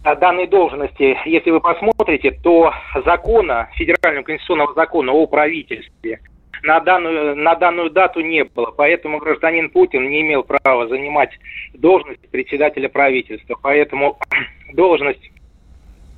э, 0.04 0.16
данной 0.16 0.48
должности, 0.48 1.18
если 1.26 1.50
вы 1.50 1.60
посмотрите, 1.60 2.32
то 2.44 2.72
закона, 3.04 3.70
федерального 3.74 4.24
конституционного 4.24 4.74
закона 4.76 5.12
о 5.12 5.26
правительстве 5.26 6.20
на 6.64 6.80
данную, 6.80 7.36
на 7.36 7.56
данную 7.56 7.90
дату 7.90 8.22
не 8.22 8.44
было. 8.44 8.72
Поэтому 8.72 9.20
гражданин 9.20 9.70
Путин 9.70 10.10
не 10.10 10.22
имел 10.22 10.44
права 10.44 10.88
занимать 10.88 11.32
должность 11.74 12.28
председателя 12.30 12.90
правительства. 12.90 13.58
Поэтому 13.62 14.18
должность, 14.74 15.32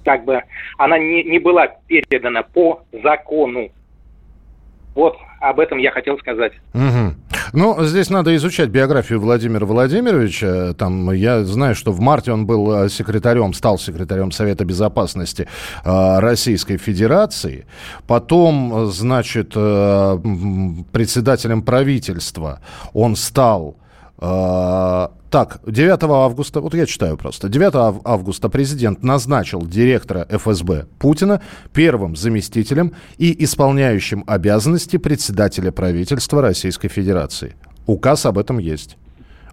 как 0.04 0.26
бы, 0.26 0.44
она 0.78 0.98
не, 0.98 1.24
не 1.24 1.40
была 1.40 1.68
передана 1.88 2.44
по 2.44 2.84
закону. 2.92 3.70
Вот 4.96 5.18
об 5.40 5.60
этом 5.60 5.78
я 5.80 5.92
хотел 5.92 6.18
сказать. 6.20 6.54
Угу. 6.74 7.16
Ну, 7.54 7.86
здесь 7.86 8.10
надо 8.10 8.36
изучать 8.36 8.70
биографию 8.70 9.20
Владимира 9.20 9.68
Владимировича. 9.68 10.74
Там 10.74 11.12
я 11.12 11.44
знаю, 11.44 11.76
что 11.76 11.92
в 11.92 12.00
марте 12.00 12.32
он 12.32 12.48
был 12.48 12.86
э, 12.86 12.90
секретарем, 12.90 13.54
стал 13.54 13.78
секретарем 13.78 14.32
Совета 14.32 14.66
Безопасности 14.66 15.48
э, 15.86 16.20
Российской 16.20 16.78
Федерации. 16.78 17.68
Потом, 18.08 18.88
значит, 18.92 19.52
э, 19.56 20.18
председателем 20.92 21.62
правительства 21.62 22.60
он 22.92 23.16
стал 23.16 23.78
так, 24.24 25.60
9 25.68 26.04
августа, 26.04 26.62
вот 26.62 26.74
я 26.74 26.86
читаю 26.86 27.18
просто, 27.18 27.50
9 27.50 28.02
августа 28.06 28.48
президент 28.48 29.04
назначил 29.04 29.62
директора 29.62 30.26
ФСБ 30.30 30.86
Путина 30.98 31.42
первым 31.74 32.16
заместителем 32.16 32.94
и 33.18 33.44
исполняющим 33.44 34.24
обязанности 34.26 34.96
председателя 34.96 35.74
правительства 35.74 36.42
Российской 36.42 36.88
Федерации. 36.88 37.56
Указ 37.86 38.26
об 38.26 38.38
этом 38.38 38.60
есть. 38.60 38.98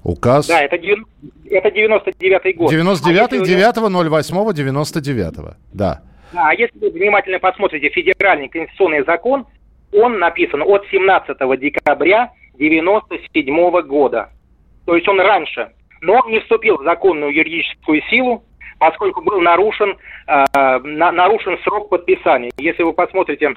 Указ... 0.04 0.46
Да, 0.46 0.62
это, 0.62 0.76
это 0.76 1.68
99-й 1.68 2.52
год. 2.52 2.72
99-й, 2.72 3.40
а 3.40 3.44
9 3.44 3.76
08 3.76 4.52
99 4.54 5.34
да. 5.72 6.00
Да, 6.32 6.48
а 6.48 6.54
если 6.54 6.78
вы 6.78 6.90
внимательно 6.90 7.40
посмотрите 7.40 7.88
федеральный 7.88 8.48
конституционный 8.48 9.04
закон, 9.04 9.46
он 9.92 10.20
написан 10.20 10.62
от 10.62 10.84
17 10.92 11.36
декабря 11.58 12.30
97 12.56 13.80
года 13.82 14.28
то 14.90 14.96
есть 14.96 15.06
он 15.06 15.20
раньше, 15.20 15.70
но 16.00 16.20
не 16.26 16.40
вступил 16.40 16.76
в 16.76 16.82
законную 16.82 17.32
юридическую 17.32 18.02
силу, 18.10 18.42
поскольку 18.80 19.22
был 19.22 19.40
нарушен, 19.40 19.96
э, 20.26 20.44
на, 20.82 21.12
нарушен 21.12 21.56
срок 21.62 21.90
подписания. 21.90 22.50
Если 22.58 22.82
вы 22.82 22.92
посмотрите 22.92 23.54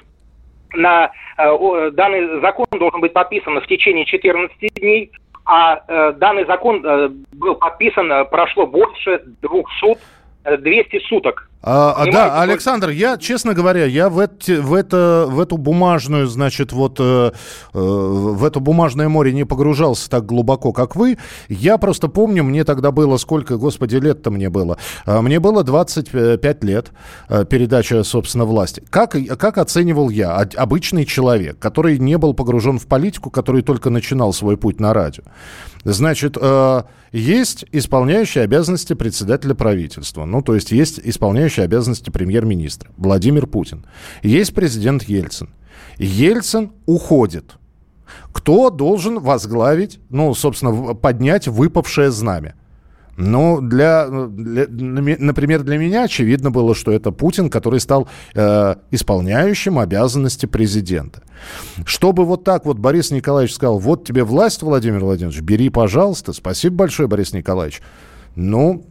на 0.74 1.10
э, 1.36 1.90
данный 1.90 2.40
закон 2.40 2.66
должен 2.70 3.00
быть 3.00 3.12
подписан 3.12 3.60
в 3.60 3.66
течение 3.66 4.04
14 4.04 4.56
дней, 4.74 5.10
а 5.44 5.82
э, 5.88 6.12
данный 6.12 6.46
закон 6.46 6.86
э, 6.86 7.08
был 7.32 7.56
подписан, 7.56 8.12
э, 8.12 8.24
прошло 8.26 8.68
больше 8.68 9.20
двух 9.42 9.68
суток, 9.80 10.04
200 10.44 11.00
суток. 11.00 11.50
А, 11.66 11.94
а 11.96 12.12
да, 12.12 12.42
Александр, 12.42 12.90
я, 12.90 13.16
честно 13.16 13.54
говоря, 13.54 13.86
я 13.86 14.10
в, 14.10 14.18
эти, 14.18 14.52
в, 14.60 14.74
это, 14.74 15.24
в 15.26 15.40
эту 15.40 15.56
бумажную, 15.56 16.26
значит, 16.26 16.72
вот 16.72 16.98
э, 17.00 17.32
э, 17.72 17.78
в 17.78 18.44
это 18.44 18.60
бумажное 18.60 19.08
море 19.08 19.32
не 19.32 19.44
погружался 19.44 20.10
так 20.10 20.26
глубоко, 20.26 20.74
как 20.74 20.94
вы. 20.94 21.16
Я 21.48 21.78
просто 21.78 22.08
помню, 22.08 22.44
мне 22.44 22.64
тогда 22.64 22.90
было 22.90 23.16
сколько, 23.16 23.56
господи, 23.56 23.96
лет-то 23.96 24.30
мне 24.30 24.50
было. 24.50 24.76
А, 25.06 25.22
мне 25.22 25.40
было 25.40 25.64
25 25.64 26.64
лет, 26.64 26.92
э, 27.30 27.46
передача, 27.46 28.04
собственно, 28.04 28.44
власти. 28.44 28.82
Как, 28.90 29.16
как 29.38 29.56
оценивал 29.56 30.10
я, 30.10 30.46
обычный 30.56 31.06
человек, 31.06 31.58
который 31.58 31.98
не 31.98 32.18
был 32.18 32.34
погружен 32.34 32.78
в 32.78 32.86
политику, 32.86 33.30
который 33.30 33.62
только 33.62 33.88
начинал 33.88 34.34
свой 34.34 34.58
путь 34.58 34.80
на 34.80 34.92
радио? 34.92 35.22
Значит, 35.84 36.36
э, 36.40 36.82
есть 37.12 37.66
исполняющий 37.70 38.40
обязанности 38.40 38.94
председателя 38.94 39.54
правительства, 39.54 40.24
ну, 40.24 40.42
то 40.42 40.54
есть 40.54 40.72
есть 40.72 40.98
исполняющий 41.04 41.53
исполняющий 41.54 41.62
обязанности 41.62 42.10
премьер-министра 42.10 42.90
Владимир 42.96 43.46
Путин. 43.46 43.84
Есть 44.22 44.54
президент 44.54 45.04
Ельцин. 45.04 45.48
Ельцин 45.98 46.72
уходит. 46.86 47.56
Кто 48.32 48.70
должен 48.70 49.20
возглавить, 49.20 50.00
ну, 50.10 50.34
собственно, 50.34 50.94
поднять 50.94 51.48
выпавшее 51.48 52.10
знамя? 52.10 52.54
Ну, 53.16 53.60
для, 53.60 54.08
для, 54.08 54.66
например, 54.68 55.62
для 55.62 55.78
меня 55.78 56.04
очевидно 56.04 56.50
было, 56.50 56.74
что 56.74 56.90
это 56.90 57.12
Путин, 57.12 57.48
который 57.48 57.78
стал 57.78 58.08
э, 58.34 58.74
исполняющим 58.90 59.78
обязанности 59.78 60.46
президента. 60.46 61.22
Чтобы 61.86 62.24
вот 62.24 62.42
так 62.42 62.66
вот 62.66 62.78
Борис 62.78 63.12
Николаевич 63.12 63.54
сказал, 63.54 63.78
вот 63.78 64.04
тебе 64.04 64.24
власть, 64.24 64.62
Владимир 64.62 65.04
Владимирович, 65.04 65.40
бери, 65.42 65.70
пожалуйста. 65.70 66.32
Спасибо 66.32 66.74
большое, 66.74 67.08
Борис 67.08 67.32
Николаевич. 67.32 67.82
Ну, 68.34 68.84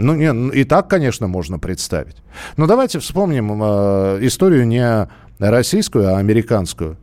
ну, 0.00 0.14
не, 0.14 0.32
ну, 0.32 0.50
и 0.50 0.64
так, 0.64 0.88
конечно, 0.88 1.28
можно 1.28 1.58
представить. 1.58 2.16
Но 2.56 2.66
давайте 2.66 2.98
вспомним 2.98 3.62
э, 3.62 4.18
историю 4.22 4.66
не 4.66 5.08
российскую, 5.38 6.14
а 6.14 6.18
американскую. 6.18 6.96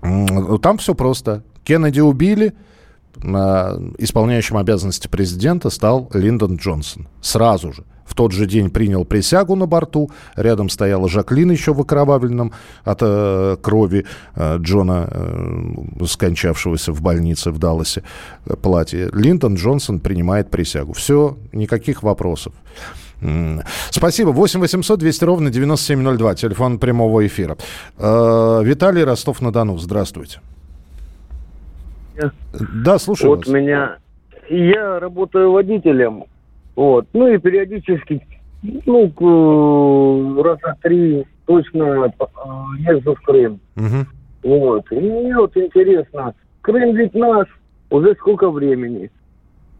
Там 0.00 0.78
все 0.78 0.94
просто. 0.94 1.42
Кеннеди 1.64 2.00
убили, 2.00 2.54
э, 3.16 3.28
исполняющим 3.98 4.56
обязанности 4.56 5.08
президента 5.08 5.70
стал 5.70 6.10
Линдон 6.12 6.56
Джонсон. 6.56 7.08
Сразу 7.20 7.72
же 7.72 7.84
в 8.06 8.14
тот 8.14 8.32
же 8.32 8.46
день 8.46 8.70
принял 8.70 9.04
присягу 9.04 9.56
на 9.56 9.66
борту. 9.66 10.10
Рядом 10.36 10.68
стояла 10.68 11.08
Жаклин 11.08 11.50
еще 11.50 11.74
в 11.74 11.80
окровавленном 11.80 12.52
от 12.84 12.98
э, 13.02 13.56
крови 13.60 14.06
э, 14.34 14.56
Джона, 14.58 15.08
э, 15.10 16.04
скончавшегося 16.06 16.92
в 16.92 17.02
больнице 17.02 17.50
в 17.50 17.58
Далласе, 17.58 18.02
э, 18.46 18.54
платье. 18.56 19.10
Линдон 19.12 19.54
Джонсон 19.56 20.00
принимает 20.00 20.50
присягу. 20.50 20.92
Все, 20.92 21.36
никаких 21.52 22.02
вопросов. 22.02 22.52
Спасибо. 23.90 24.30
8 24.30 24.60
800 24.60 24.98
200 24.98 25.24
ровно 25.24 25.50
9702. 25.50 26.34
Телефон 26.34 26.78
прямого 26.78 27.26
эфира. 27.26 27.56
Э, 27.98 28.62
Виталий 28.62 29.04
Ростов-на-Дону. 29.04 29.78
Здравствуйте. 29.78 30.40
Да, 32.84 32.98
слушаю 32.98 33.30
Вот 33.30 33.46
вас. 33.46 33.48
меня 33.48 33.98
я 34.48 35.00
работаю 35.00 35.52
водителем, 35.52 36.24
вот, 36.76 37.06
ну 37.12 37.26
и 37.28 37.38
периодически, 37.38 38.24
ну, 38.86 39.08
к- 39.10 40.42
раза 40.44 40.76
три 40.82 41.24
точно 41.46 42.12
э, 42.18 42.90
езжу 42.92 43.14
в 43.14 43.22
Крым. 43.22 43.58
Мгм. 43.76 44.06
Вот. 44.42 44.84
И 44.92 44.94
мне 44.94 45.36
вот 45.36 45.56
интересно, 45.56 46.34
Крым 46.62 46.94
ведь 46.94 47.14
наш 47.14 47.48
уже 47.90 48.14
сколько 48.14 48.50
времени. 48.50 49.10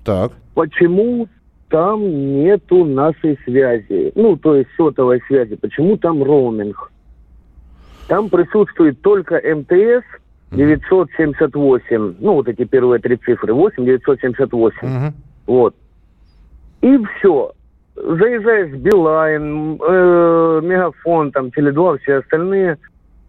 Так. 0.04 0.32
Почему 0.54 1.28
там 1.68 2.00
нету 2.42 2.84
нашей 2.84 3.38
связи? 3.44 4.12
Ну, 4.14 4.36
то 4.36 4.54
есть 4.54 4.70
сотовой 4.76 5.20
связи. 5.26 5.56
Почему 5.56 5.96
там 5.96 6.22
роуминг? 6.22 6.90
Там 8.08 8.28
присутствует 8.30 9.00
только 9.02 9.34
МТС 9.34 10.04
978. 10.52 12.14
Ну, 12.20 12.34
вот 12.34 12.48
эти 12.48 12.64
первые 12.64 13.00
три 13.00 13.16
цифры. 13.16 13.52
8 13.52 13.84
978. 13.84 14.78
Мгм. 14.88 15.14
Вот. 15.46 15.74
И 16.82 16.98
все. 17.18 17.52
Заезжаешь 17.94 18.72
в 18.72 18.78
Билайн, 18.78 19.78
э, 19.80 20.60
Мегафон, 20.62 21.32
там, 21.32 21.46
Теле2, 21.46 21.98
все 22.02 22.16
остальные, 22.16 22.78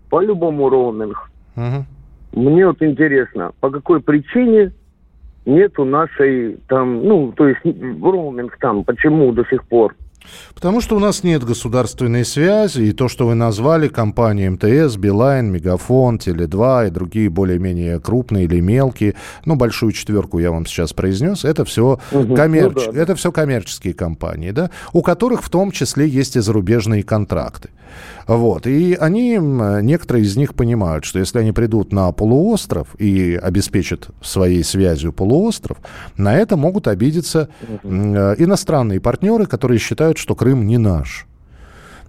по-любому 0.10 0.70
роуминг. 0.70 1.30
Мгм. 1.56 1.86
Мне 2.34 2.68
вот 2.68 2.82
интересно, 2.82 3.52
по 3.62 3.70
какой 3.70 4.02
причине 4.02 4.72
нету 5.46 5.86
нашей 5.86 6.58
там, 6.68 7.04
ну, 7.04 7.32
то 7.32 7.48
есть 7.48 7.62
роуминг 7.64 8.58
там, 8.60 8.84
почему 8.84 9.32
до 9.32 9.46
сих 9.46 9.64
пор? 9.64 9.96
Потому 10.54 10.82
что 10.82 10.96
у 10.96 11.00
нас 11.00 11.24
нет 11.24 11.44
государственной 11.44 12.26
связи, 12.26 12.82
и 12.82 12.92
то, 12.92 13.08
что 13.08 13.28
вы 13.28 13.36
назвали, 13.36 13.88
компании 13.88 14.50
МТС, 14.50 14.98
Билайн, 14.98 15.52
Мегафон, 15.52 16.18
Теле2 16.18 16.88
и 16.88 16.90
другие 16.90 17.30
более-менее 17.30 18.00
крупные 18.00 18.46
или 18.46 18.60
мелкие, 18.60 19.16
ну, 19.46 19.56
большую 19.56 19.92
четверку 19.92 20.40
я 20.40 20.52
вам 20.52 20.66
сейчас 20.66 20.94
произнес, 20.94 21.46
это 21.46 21.66
все, 21.66 22.00
коммерч... 22.12 22.88
Ну 22.88 22.94
да. 22.94 23.02
это 23.02 23.16
все 23.16 23.32
коммерческие 23.32 23.94
компании, 23.94 24.52
да, 24.52 24.72
у 24.94 25.02
которых 25.02 25.44
в 25.44 25.50
том 25.50 25.72
числе 25.72 26.08
есть 26.08 26.36
и 26.36 26.40
зарубежные 26.40 27.04
контракты. 27.04 27.70
Вот. 28.28 28.68
И 28.68 28.96
они, 28.96 29.38
некоторые 29.38 30.26
из 30.26 30.36
них 30.36 30.54
понимают, 30.54 31.06
что 31.06 31.20
если 31.20 31.40
они 31.40 31.52
придут 31.52 31.94
на 31.94 32.12
полуостров 32.12 32.90
и 33.00 33.40
обеспечат 33.42 34.10
своей 34.22 34.64
связью 34.64 35.14
полуостров, 35.14 35.78
на 36.18 36.36
это 36.36 36.58
могут 36.58 36.88
обидеться 36.88 37.50
э, 37.62 38.36
иностранные 38.38 39.00
партнеры, 39.00 39.46
которые 39.46 39.80
считают, 39.80 40.17
что 40.18 40.36
Крым 40.36 40.66
не 40.68 40.78
наш. 40.78 41.26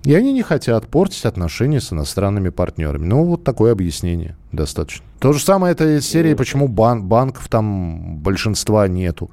И 0.05 0.15
они 0.15 0.33
не 0.33 0.43
хотят 0.43 0.87
портить 0.87 1.25
отношения 1.25 1.81
с 1.81 1.93
иностранными 1.93 2.51
партнерами. 2.51 3.05
Ну, 3.05 3.25
вот 3.25 3.43
такое 3.45 3.73
объяснение 3.73 4.37
достаточно. 4.53 5.05
То 5.21 5.33
же 5.33 5.41
самое 5.41 5.73
это 5.73 6.01
серии, 6.01 6.35
почему 6.35 6.69
бан- 6.69 7.03
банков 7.09 7.49
там 7.49 8.19
большинства 8.19 8.87
нету. 8.87 9.31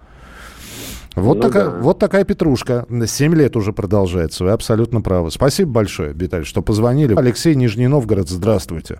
Вот, 1.15 1.35
Ну 1.37 1.41
такая, 1.43 1.65
да. 1.69 1.77
вот 1.79 1.99
такая 1.99 2.25
петрушка. 2.25 2.85
Семь 3.05 3.35
лет 3.35 3.55
уже 3.55 3.71
продолжается. 3.73 4.43
Вы 4.43 4.51
абсолютно 4.51 5.01
правы. 5.01 5.31
Спасибо 5.31 5.71
большое, 5.71 6.11
Виталий, 6.13 6.43
что 6.45 6.61
позвонили. 6.61 7.15
Алексей 7.15 7.55
Нижний 7.55 7.87
Новгород, 7.87 8.27
здравствуйте. 8.27 8.99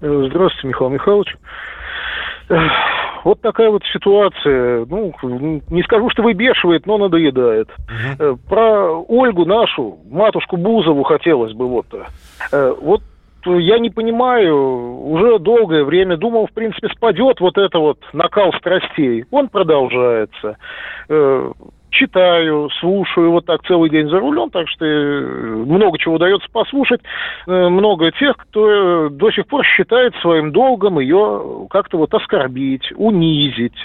Здравствуйте, 0.00 0.68
Михаил 0.68 0.90
Михайлович. 0.90 1.36
Вот 3.24 3.40
такая 3.40 3.70
вот 3.70 3.82
ситуация. 3.92 4.86
Ну, 4.86 5.12
не 5.70 5.82
скажу, 5.82 6.10
что 6.10 6.22
выбешивает, 6.22 6.86
но 6.86 6.98
надоедает. 6.98 7.68
Э, 8.18 8.34
Про 8.48 9.04
Ольгу 9.08 9.44
нашу, 9.44 9.98
матушку 10.10 10.56
Бузову 10.56 11.02
хотелось 11.04 11.52
бы 11.52 11.66
вот. 11.68 11.86
э, 12.52 12.74
Вот 12.80 13.02
я 13.44 13.78
не 13.78 13.90
понимаю, 13.90 15.02
уже 15.04 15.38
долгое 15.38 15.84
время 15.84 16.16
думал, 16.16 16.46
в 16.46 16.52
принципе, 16.52 16.88
спадет 16.88 17.40
вот 17.40 17.58
это 17.58 17.78
вот 17.78 17.98
накал 18.12 18.52
страстей. 18.52 19.24
Он 19.30 19.48
продолжается. 19.48 20.56
Читаю, 21.92 22.70
слушаю 22.80 23.32
вот 23.32 23.44
так 23.44 23.62
целый 23.66 23.90
день 23.90 24.08
за 24.08 24.18
рулем, 24.18 24.48
так 24.48 24.66
что 24.66 24.86
э, 24.86 25.20
много 25.20 25.98
чего 25.98 26.14
удается 26.14 26.48
послушать. 26.50 27.02
Э, 27.46 27.68
Много 27.68 28.10
тех, 28.12 28.34
кто 28.38 29.08
э, 29.08 29.10
до 29.10 29.30
сих 29.30 29.46
пор 29.46 29.62
считает 29.62 30.14
своим 30.22 30.52
долгом 30.52 30.98
ее 30.98 31.66
как-то 31.68 31.98
вот 31.98 32.14
оскорбить, 32.14 32.90
унизить. 32.96 33.76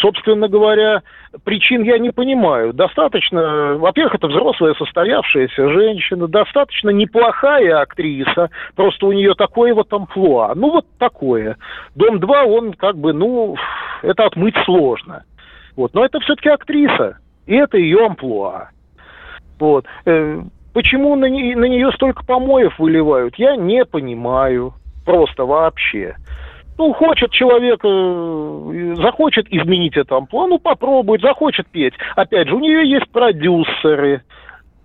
Собственно 0.00 0.48
говоря, 0.48 1.02
причин 1.44 1.82
я 1.82 1.98
не 1.98 2.10
понимаю. 2.10 2.72
Достаточно, 2.72 3.74
во-первых, 3.76 4.14
это 4.14 4.28
взрослая 4.28 4.72
состоявшаяся 4.72 5.68
женщина, 5.72 6.28
достаточно 6.28 6.88
неплохая 6.88 7.82
актриса, 7.82 8.48
просто 8.76 9.04
у 9.04 9.12
нее 9.12 9.34
такое 9.34 9.74
вот 9.74 9.92
амплуа. 9.92 10.54
Ну, 10.54 10.70
вот 10.70 10.86
такое. 10.98 11.58
Дом-2, 11.96 12.44
он 12.44 12.72
как 12.72 12.96
бы, 12.96 13.12
ну, 13.12 13.56
это 14.00 14.24
отмыть 14.24 14.56
сложно. 14.64 15.24
Вот. 15.76 15.94
Но 15.94 16.04
это 16.04 16.18
все-таки 16.20 16.48
актриса, 16.48 17.18
и 17.46 17.54
это 17.54 17.76
ее 17.78 18.06
амплуа. 18.06 18.70
Вот. 19.58 19.86
Э, 20.04 20.42
Почему 20.72 21.16
на, 21.16 21.26
не- 21.26 21.54
на 21.54 21.66
нее 21.66 21.92
столько 21.92 22.24
помоев 22.24 22.78
выливают, 22.78 23.36
я 23.36 23.56
не 23.56 23.84
понимаю. 23.84 24.74
Просто 25.04 25.44
вообще. 25.44 26.16
Ну, 26.78 26.92
хочет 26.94 27.30
человек, 27.32 27.80
э, 27.84 28.94
захочет 28.96 29.46
изменить 29.52 29.96
это 29.96 30.16
амплуа, 30.16 30.46
ну, 30.46 30.58
попробует, 30.58 31.20
захочет 31.20 31.66
петь. 31.68 31.92
Опять 32.16 32.48
же, 32.48 32.54
у 32.54 32.60
нее 32.60 32.88
есть 32.88 33.10
продюсеры, 33.10 34.22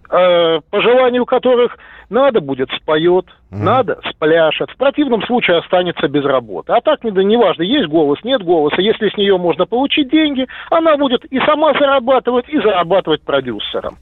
э, 0.09 0.59
по 0.69 0.81
желанию 0.81 1.25
которых 1.25 1.77
надо 2.09 2.39
будет 2.39 2.69
споет, 2.81 3.25
надо 3.51 3.99
спляшет. 4.09 4.69
В 4.71 4.77
противном 4.77 5.21
случае 5.23 5.57
останется 5.57 6.07
без 6.07 6.23
работы. 6.23 6.71
А 6.71 6.79
так, 6.79 7.03
не, 7.03 7.11
да 7.11 7.21
неважно, 7.21 7.63
есть 7.63 7.87
голос, 7.89 8.17
нет 8.23 8.41
голоса. 8.43 8.81
Если 8.81 9.09
с 9.09 9.17
нее 9.17 9.37
можно 9.37 9.65
получить 9.65 10.09
деньги, 10.09 10.47
она 10.69 10.95
будет 10.95 11.25
и 11.25 11.37
сама 11.41 11.73
зарабатывать, 11.73 12.47
и 12.47 12.57
зарабатывать 12.59 13.23
продюсером. 13.23 13.97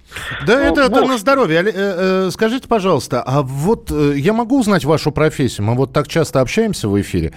Да, 0.45 0.53
Ну, 0.57 0.71
это, 0.71 0.81
это 0.81 0.91
бог 0.91 1.07
на 1.09 1.17
здоровье. 1.17 1.61
Э, 1.61 1.71
э, 1.73 2.29
скажите, 2.29 2.67
пожалуйста, 2.67 3.23
а 3.25 3.41
вот 3.41 3.89
э, 3.91 4.13
я 4.17 4.33
могу 4.33 4.59
узнать 4.59 4.85
вашу 4.85 5.11
профессию? 5.11 5.65
Мы 5.65 5.73
вот 5.75 5.91
так 5.91 6.07
часто 6.07 6.41
общаемся 6.41 6.87
в 6.87 7.01
эфире. 7.01 7.33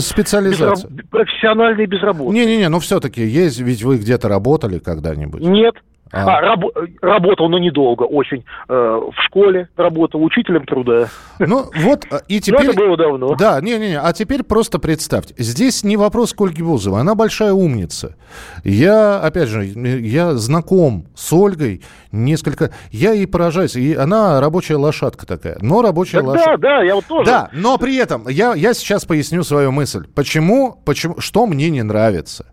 Специализация. 0.00 0.90
Безраб- 0.90 1.08
Профессиональный 1.10 1.86
безработный. 1.86 2.40
Не-не-не, 2.40 2.68
ну 2.68 2.80
все-таки 2.80 3.22
есть, 3.22 3.60
ведь 3.60 3.82
вы 3.82 3.98
где-то 3.98 4.28
работали 4.28 4.78
когда-нибудь. 4.78 5.42
Нет. 5.42 5.74
А. 6.14 6.38
А, 6.38 6.42
рабо- 6.42 6.72
работал, 7.02 7.48
но 7.48 7.58
недолго, 7.58 8.04
очень. 8.04 8.44
Э, 8.68 8.72
в 8.74 9.14
школе 9.26 9.68
работал 9.76 10.22
учителем 10.22 10.64
труда. 10.64 11.08
Ну 11.38 11.66
вот, 11.76 12.04
э, 12.10 12.20
и 12.28 12.34
Но 12.36 12.40
теперь... 12.40 12.70
это 12.70 12.78
было 12.78 12.96
давно. 12.96 13.34
Да, 13.34 13.60
не-не-не, 13.60 13.98
а 14.00 14.12
теперь 14.12 14.44
просто 14.44 14.78
представьте. 14.78 15.34
Здесь 15.36 15.82
не 15.82 15.96
вопрос 15.96 16.32
к 16.32 16.40
Ольге 16.40 16.62
Бузовой, 16.62 17.00
она 17.00 17.14
большая 17.14 17.52
умница. 17.52 18.16
Я, 18.62 19.18
опять 19.18 19.48
же, 19.48 19.64
я 19.64 20.34
знаком 20.34 21.06
с 21.14 21.32
Ольгой 21.32 21.82
несколько... 22.12 22.70
Я 22.90 23.12
ей 23.12 23.26
поражаюсь, 23.26 23.74
и 23.76 23.94
она 23.94 24.40
рабочая 24.40 24.76
лошадка 24.76 25.26
такая, 25.26 25.58
но 25.60 25.82
рабочая 25.82 26.18
Так 26.18 26.26
лошадка. 26.26 26.58
да, 26.58 26.68
да, 26.78 26.82
я 26.82 26.94
вот 26.94 27.06
тоже. 27.06 27.30
Да, 27.30 27.50
но 27.52 27.76
при 27.78 27.96
этом 27.96 28.28
я, 28.28 28.54
я 28.54 28.72
сейчас 28.74 29.04
поясню 29.04 29.42
свою 29.42 29.72
мысль. 29.72 30.06
Почему, 30.14 30.80
почему, 30.84 31.18
что 31.18 31.46
мне 31.46 31.70
не 31.70 31.82
нравится? 31.82 32.46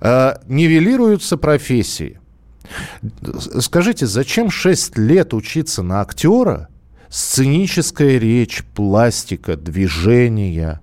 Э, 0.00 0.34
нивелируются 0.46 1.36
профессии. 1.36 2.20
Скажите, 3.60 4.06
зачем 4.06 4.50
6 4.50 4.98
лет 4.98 5.34
учиться 5.34 5.82
на 5.82 6.00
актера? 6.00 6.68
Сценическая 7.08 8.18
речь, 8.18 8.64
пластика, 8.74 9.56
движения. 9.56 10.80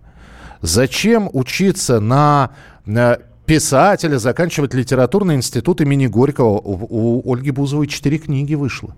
Зачем 0.61 1.29
учиться 1.31 1.99
на, 1.99 2.51
на 2.85 3.19
писателя, 3.45 4.17
заканчивать 4.17 4.73
литературный 4.73 5.35
институт 5.35 5.81
имени 5.81 6.07
Горького? 6.07 6.57
У, 6.57 7.21
у 7.23 7.33
Ольги 7.33 7.51
Бузовой 7.51 7.87
четыре 7.87 8.17
книги 8.17 8.55
вышло 8.55 8.95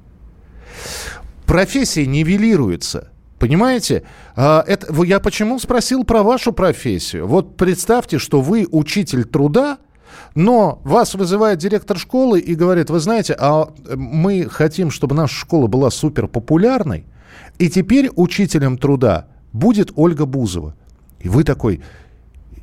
профессия 1.47 2.05
нивелируется. 2.05 3.09
Понимаете? 3.39 4.03
А, 4.35 4.63
Это, 4.67 4.93
я 5.03 5.19
почему 5.19 5.57
спросил 5.57 6.03
про 6.03 6.21
вашу 6.21 6.53
профессию? 6.53 7.27
Вот 7.27 7.57
представьте, 7.57 8.19
что 8.19 8.41
вы 8.41 8.67
учитель 8.69 9.23
труда, 9.23 9.77
но 10.35 10.81
вас 10.83 11.15
вызывает 11.15 11.59
директор 11.59 11.97
школы 11.97 12.39
и 12.39 12.55
говорит, 12.55 12.89
вы 12.89 12.99
знаете, 12.99 13.35
а 13.39 13.69
мы 13.95 14.47
хотим, 14.49 14.91
чтобы 14.91 15.15
наша 15.15 15.35
школа 15.35 15.67
была 15.67 15.89
супер 15.89 16.27
популярной, 16.27 17.05
и 17.59 17.69
теперь 17.69 18.09
учителем 18.15 18.77
труда 18.77 19.27
будет 19.53 19.91
Ольга 19.95 20.25
Бузова. 20.25 20.75
И 21.19 21.29
вы 21.29 21.43
такой, 21.43 21.81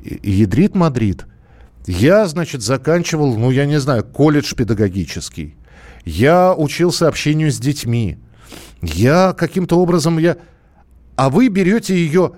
«И- 0.03 0.19
ядрит 0.31 0.75
Мадрид. 0.75 1.25
Я, 1.87 2.25
значит, 2.27 2.61
заканчивал, 2.61 3.35
ну, 3.37 3.51
я 3.51 3.65
не 3.65 3.79
знаю, 3.79 4.03
колледж 4.03 4.55
педагогический. 4.55 5.55
Я 6.05 6.53
учился 6.53 7.07
общению 7.07 7.51
с 7.51 7.59
детьми. 7.59 8.17
Я 8.81 9.33
каким-то 9.33 9.79
образом, 9.79 10.17
я... 10.17 10.37
А 11.15 11.29
вы 11.29 11.47
берете 11.49 11.95
ее... 11.95 12.33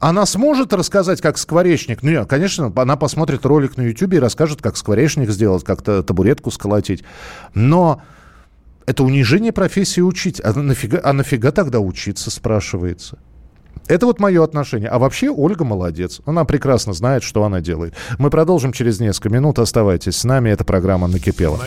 Она 0.00 0.26
сможет 0.26 0.72
рассказать, 0.72 1.20
как 1.20 1.38
скворечник? 1.38 2.02
Ну, 2.02 2.10
нет, 2.10 2.28
конечно, 2.28 2.72
она 2.76 2.96
посмотрит 2.96 3.44
ролик 3.44 3.76
на 3.76 3.82
YouTube 3.82 4.14
и 4.14 4.18
расскажет, 4.18 4.62
как 4.62 4.76
скворечник 4.76 5.30
сделать, 5.30 5.64
как-то 5.64 6.02
табуретку 6.02 6.50
сколотить. 6.52 7.02
Но 7.54 8.00
это 8.86 9.02
унижение 9.02 9.52
профессии 9.52 10.00
учить. 10.00 10.40
А 10.42 10.52
нафига, 10.52 11.00
а 11.02 11.12
нафига 11.12 11.50
тогда 11.50 11.80
учиться, 11.80 12.30
спрашивается? 12.30 13.18
Это 13.88 14.06
вот 14.06 14.20
мое 14.20 14.44
отношение. 14.44 14.88
А 14.88 14.98
вообще 14.98 15.30
Ольга 15.30 15.64
молодец. 15.64 16.20
Она 16.26 16.44
прекрасно 16.44 16.92
знает, 16.92 17.24
что 17.24 17.42
она 17.42 17.60
делает. 17.60 17.94
Мы 18.18 18.30
продолжим 18.30 18.72
через 18.72 19.00
несколько 19.00 19.30
минут. 19.30 19.58
Оставайтесь 19.58 20.16
с 20.16 20.24
нами. 20.24 20.50
Эта 20.50 20.62
программа 20.64 21.08
«Накипела». 21.08 21.60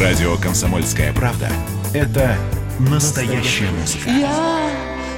Радио 0.00 0.36
«Комсомольская 0.36 1.12
правда»— 1.12 1.48
это 1.92 2.36
настоящая 2.78 3.68
музыка. 3.72 4.08
Я 4.08 4.70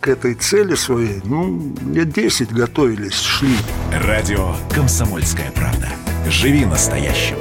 к 0.00 0.08
этой 0.08 0.34
цели 0.34 0.74
своей, 0.74 1.20
ну, 1.24 1.74
лет 1.92 2.12
10 2.12 2.52
готовились, 2.52 3.20
шли. 3.20 3.56
Радио 3.92 4.54
«Комсомольская 4.70 5.50
правда». 5.50 5.88
Живи 6.28 6.64
настоящим. 6.64 7.36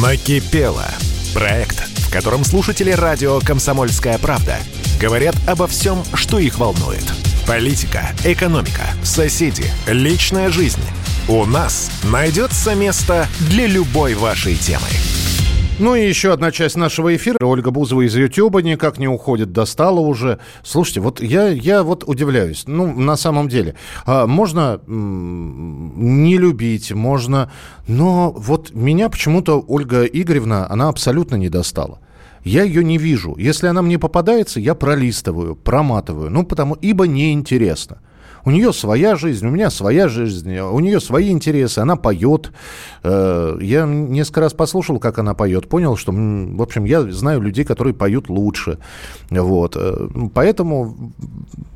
Накипело. 0.00 0.86
Проект, 1.34 1.80
в 1.98 2.12
котором 2.12 2.44
слушатели 2.44 2.90
радио 2.90 3.40
«Комсомольская 3.40 4.18
правда» 4.18 4.56
говорят 5.00 5.34
обо 5.46 5.66
всем, 5.66 6.02
что 6.14 6.38
их 6.38 6.58
волнует. 6.58 7.04
Политика, 7.46 8.14
экономика, 8.24 8.84
соседи, 9.02 9.64
личная 9.86 10.50
жизнь. 10.50 10.82
У 11.28 11.44
нас 11.44 11.90
найдется 12.04 12.74
место 12.74 13.28
для 13.50 13.66
любой 13.66 14.14
вашей 14.14 14.56
темы. 14.56 14.86
Ну 15.80 15.96
и 15.96 16.06
еще 16.06 16.32
одна 16.32 16.52
часть 16.52 16.76
нашего 16.76 17.16
эфира. 17.16 17.36
Ольга 17.44 17.72
Бузова 17.72 18.02
из 18.02 18.14
Ютьюба 18.14 18.62
никак 18.62 18.98
не 18.98 19.08
уходит, 19.08 19.52
достала 19.52 19.98
уже. 19.98 20.38
Слушайте, 20.62 21.00
вот 21.00 21.20
я, 21.20 21.48
я 21.48 21.82
вот 21.82 22.04
удивляюсь. 22.06 22.62
Ну, 22.68 22.94
на 22.94 23.16
самом 23.16 23.48
деле, 23.48 23.74
а, 24.06 24.28
можно 24.28 24.80
не 24.86 26.38
любить, 26.38 26.92
можно... 26.92 27.50
Но 27.88 28.30
вот 28.30 28.72
меня 28.72 29.08
почему-то 29.08 29.64
Ольга 29.66 30.04
Игоревна, 30.04 30.70
она 30.70 30.88
абсолютно 30.88 31.34
не 31.34 31.48
достала. 31.48 31.98
Я 32.44 32.62
ее 32.62 32.84
не 32.84 32.96
вижу. 32.96 33.34
Если 33.36 33.66
она 33.66 33.82
мне 33.82 33.98
попадается, 33.98 34.60
я 34.60 34.76
пролистываю, 34.76 35.56
проматываю. 35.56 36.30
Ну, 36.30 36.44
потому, 36.44 36.74
ибо 36.74 37.08
неинтересно. 37.08 37.98
У 38.44 38.50
нее 38.50 38.72
своя 38.72 39.16
жизнь, 39.16 39.46
у 39.46 39.50
меня 39.50 39.70
своя 39.70 40.06
жизнь, 40.08 40.58
у 40.58 40.78
нее 40.80 41.00
свои 41.00 41.30
интересы, 41.30 41.78
она 41.78 41.96
поет. 41.96 42.52
Э, 43.02 43.56
Я 43.60 43.86
несколько 43.86 44.42
раз 44.42 44.52
послушал, 44.52 44.98
как 44.98 45.18
она 45.18 45.34
поет, 45.34 45.68
понял, 45.68 45.96
что, 45.96 46.12
в 46.12 46.62
общем, 46.62 46.84
я 46.84 47.02
знаю 47.10 47.40
людей, 47.40 47.64
которые 47.64 47.94
поют 47.94 48.28
лучше. 48.28 48.78
Вот. 49.30 49.76
Э, 49.76 50.08
Поэтому, 50.34 51.12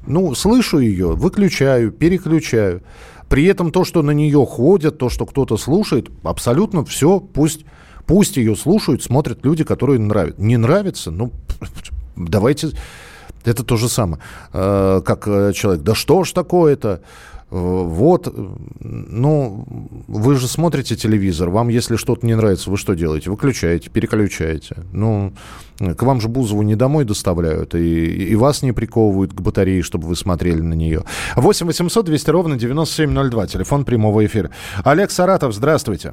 ну, 0.06 0.34
слышу 0.34 0.78
ее, 0.78 1.12
выключаю, 1.12 1.90
переключаю. 1.90 2.82
При 3.28 3.44
этом 3.44 3.72
то, 3.72 3.84
что 3.84 4.02
на 4.02 4.10
нее 4.10 4.44
ходят, 4.46 4.98
то, 4.98 5.08
что 5.08 5.26
кто-то 5.26 5.56
слушает, 5.56 6.10
абсолютно 6.22 6.84
все, 6.84 7.20
пусть, 7.20 7.64
пусть 8.06 8.36
ее 8.36 8.56
слушают, 8.56 9.02
смотрят 9.02 9.44
люди, 9.44 9.64
которые 9.64 9.98
нравятся. 10.00 10.42
Не 10.42 10.56
нравится, 10.58 11.10
ну, 11.10 11.32
давайте... 12.16 12.70
Это 13.44 13.64
то 13.64 13.76
же 13.76 13.88
самое, 13.88 14.22
э, 14.52 15.00
как 15.04 15.26
э, 15.28 15.52
человек, 15.52 15.82
да 15.82 15.94
что 15.94 16.24
ж 16.24 16.32
такое-то? 16.32 17.00
Э, 17.50 17.56
Вот, 17.56 18.28
ну, 18.80 19.64
вы 20.06 20.36
же 20.36 20.46
смотрите 20.48 20.96
телевизор, 20.96 21.48
вам, 21.48 21.68
если 21.68 21.96
что-то 21.96 22.26
не 22.26 22.34
нравится, 22.34 22.70
вы 22.70 22.76
что 22.76 22.94
делаете? 22.94 23.30
Выключаете, 23.30 23.88
переключаете. 23.88 24.76
Ну, 24.92 25.32
к 25.78 26.02
вам 26.02 26.20
же 26.20 26.28
Бузову 26.28 26.62
не 26.62 26.76
домой 26.76 27.04
доставляют, 27.04 27.74
и, 27.74 28.32
и 28.32 28.36
вас 28.36 28.62
не 28.62 28.72
приковывают 28.72 29.32
к 29.32 29.40
батарее, 29.40 29.82
чтобы 29.82 30.08
вы 30.08 30.16
смотрели 30.16 30.60
на 30.60 30.74
нее. 30.74 31.04
8 31.36 31.66
800 31.66 32.04
200 32.04 32.30
ровно 32.30 32.56
9702, 32.56 33.46
телефон 33.46 33.84
прямого 33.84 34.26
эфира. 34.26 34.50
Олег 34.84 35.10
Саратов, 35.10 35.54
здравствуйте. 35.54 36.12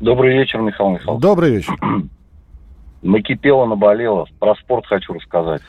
Добрый 0.00 0.36
вечер, 0.36 0.58
Михаил 0.60 0.90
Михайлович. 0.90 1.22
Добрый 1.22 1.50
вечер. 1.52 1.74
Накипело, 3.02 3.66
наболело. 3.66 4.26
Про 4.38 4.56
спорт 4.56 4.84
хочу 4.86 5.12
рассказать. 5.12 5.62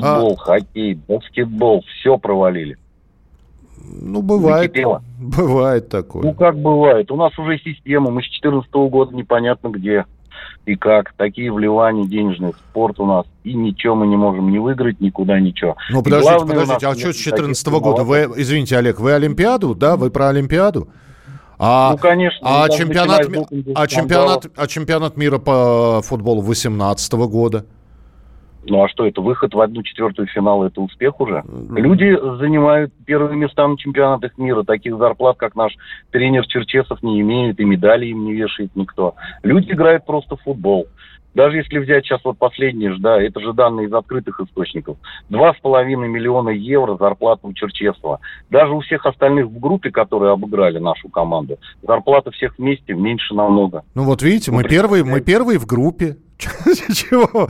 Футбол, 0.00 0.36
хоккей, 0.36 0.94
баскетбол, 1.08 1.84
все 2.00 2.18
провалили. 2.18 2.76
Ну, 3.88 4.22
бывает. 4.22 4.62
Накипело. 4.62 5.02
Бывает 5.18 5.88
такое. 5.88 6.22
Ну, 6.22 6.34
как 6.34 6.58
бывает. 6.58 7.10
У 7.10 7.16
нас 7.16 7.38
уже 7.38 7.58
система, 7.58 8.10
мы 8.10 8.22
с 8.22 8.26
2014 8.26 8.72
года 8.90 9.14
непонятно 9.14 9.68
где 9.68 10.04
и 10.66 10.74
как. 10.74 11.12
Такие 11.16 11.52
вливания 11.52 12.06
денежные 12.06 12.52
в 12.52 12.56
спорт 12.56 12.98
у 13.00 13.06
нас. 13.06 13.26
И 13.44 13.54
ничего 13.54 13.94
мы 13.94 14.06
не 14.06 14.16
можем 14.16 14.50
не 14.50 14.58
выиграть, 14.58 15.00
никуда 15.00 15.38
ничего. 15.40 15.76
Ну, 15.90 16.02
подождите, 16.02 16.34
главное 16.34 16.54
подождите, 16.54 16.86
а 16.86 16.90
что 16.92 17.12
с 17.12 17.16
2014 17.16 17.66
никаких 17.66 17.82
года? 17.82 18.04
Вы, 18.04 18.28
извините, 18.36 18.76
Олег, 18.76 18.98
вы 19.00 19.12
Олимпиаду, 19.12 19.74
да? 19.74 19.96
Вы 19.96 20.10
про 20.10 20.28
Олимпиаду? 20.28 20.88
А, 21.58 21.92
Ну, 21.92 21.98
конечно, 21.98 22.38
а 22.42 22.68
чемпионат, 22.68 23.22
а, 23.74 23.86
чемпионат, 23.86 24.46
а 24.56 24.66
чемпионат 24.66 25.16
мира 25.16 25.38
по 25.38 26.02
футболу 26.02 26.42
2018 26.42 27.12
года? 27.28 27.64
Ну 28.68 28.82
а 28.82 28.88
что 28.88 29.06
это, 29.06 29.20
выход 29.20 29.54
в 29.54 29.60
одну 29.60 29.82
четвертую 29.82 30.26
финала, 30.28 30.66
это 30.66 30.80
успех 30.80 31.20
уже? 31.20 31.42
Люди 31.70 32.16
занимают 32.38 32.92
первые 33.04 33.36
места 33.36 33.66
на 33.66 33.76
чемпионатах 33.76 34.36
мира, 34.38 34.62
таких 34.62 34.96
зарплат, 34.96 35.36
как 35.36 35.54
наш 35.54 35.74
тренер 36.10 36.46
Черчесов 36.46 37.02
не 37.02 37.20
имеет, 37.20 37.60
и 37.60 37.64
медали 37.64 38.06
им 38.06 38.24
не 38.24 38.34
вешает 38.34 38.70
никто. 38.74 39.14
Люди 39.42 39.72
играют 39.72 40.04
просто 40.04 40.36
в 40.36 40.42
футбол. 40.42 40.86
Даже 41.36 41.58
если 41.58 41.78
взять 41.80 42.06
сейчас 42.06 42.22
вот 42.24 42.38
последние 42.38 42.96
да, 42.98 43.20
это 43.20 43.40
же 43.40 43.52
данные 43.52 43.88
из 43.88 43.92
открытых 43.92 44.40
источников. 44.40 44.96
Два 45.28 45.52
с 45.52 45.58
половиной 45.58 46.08
миллиона 46.08 46.48
евро 46.48 46.96
зарплата 46.96 47.46
у 47.46 47.52
Черчесова. 47.52 48.20
Даже 48.48 48.72
у 48.72 48.80
всех 48.80 49.04
остальных 49.04 49.48
в 49.48 49.60
группе, 49.60 49.90
которые 49.90 50.32
обыграли 50.32 50.78
нашу 50.78 51.10
команду, 51.10 51.58
зарплата 51.82 52.30
всех 52.30 52.56
вместе 52.56 52.94
меньше 52.94 53.34
намного. 53.34 53.84
Ну 53.94 54.04
вот 54.04 54.22
видите, 54.22 54.50
мы 54.50 54.64
первые, 54.64 55.04
мы 55.04 55.20
первые 55.20 55.58
в 55.58 55.66
группе. 55.66 56.16
Чего? 56.38 57.46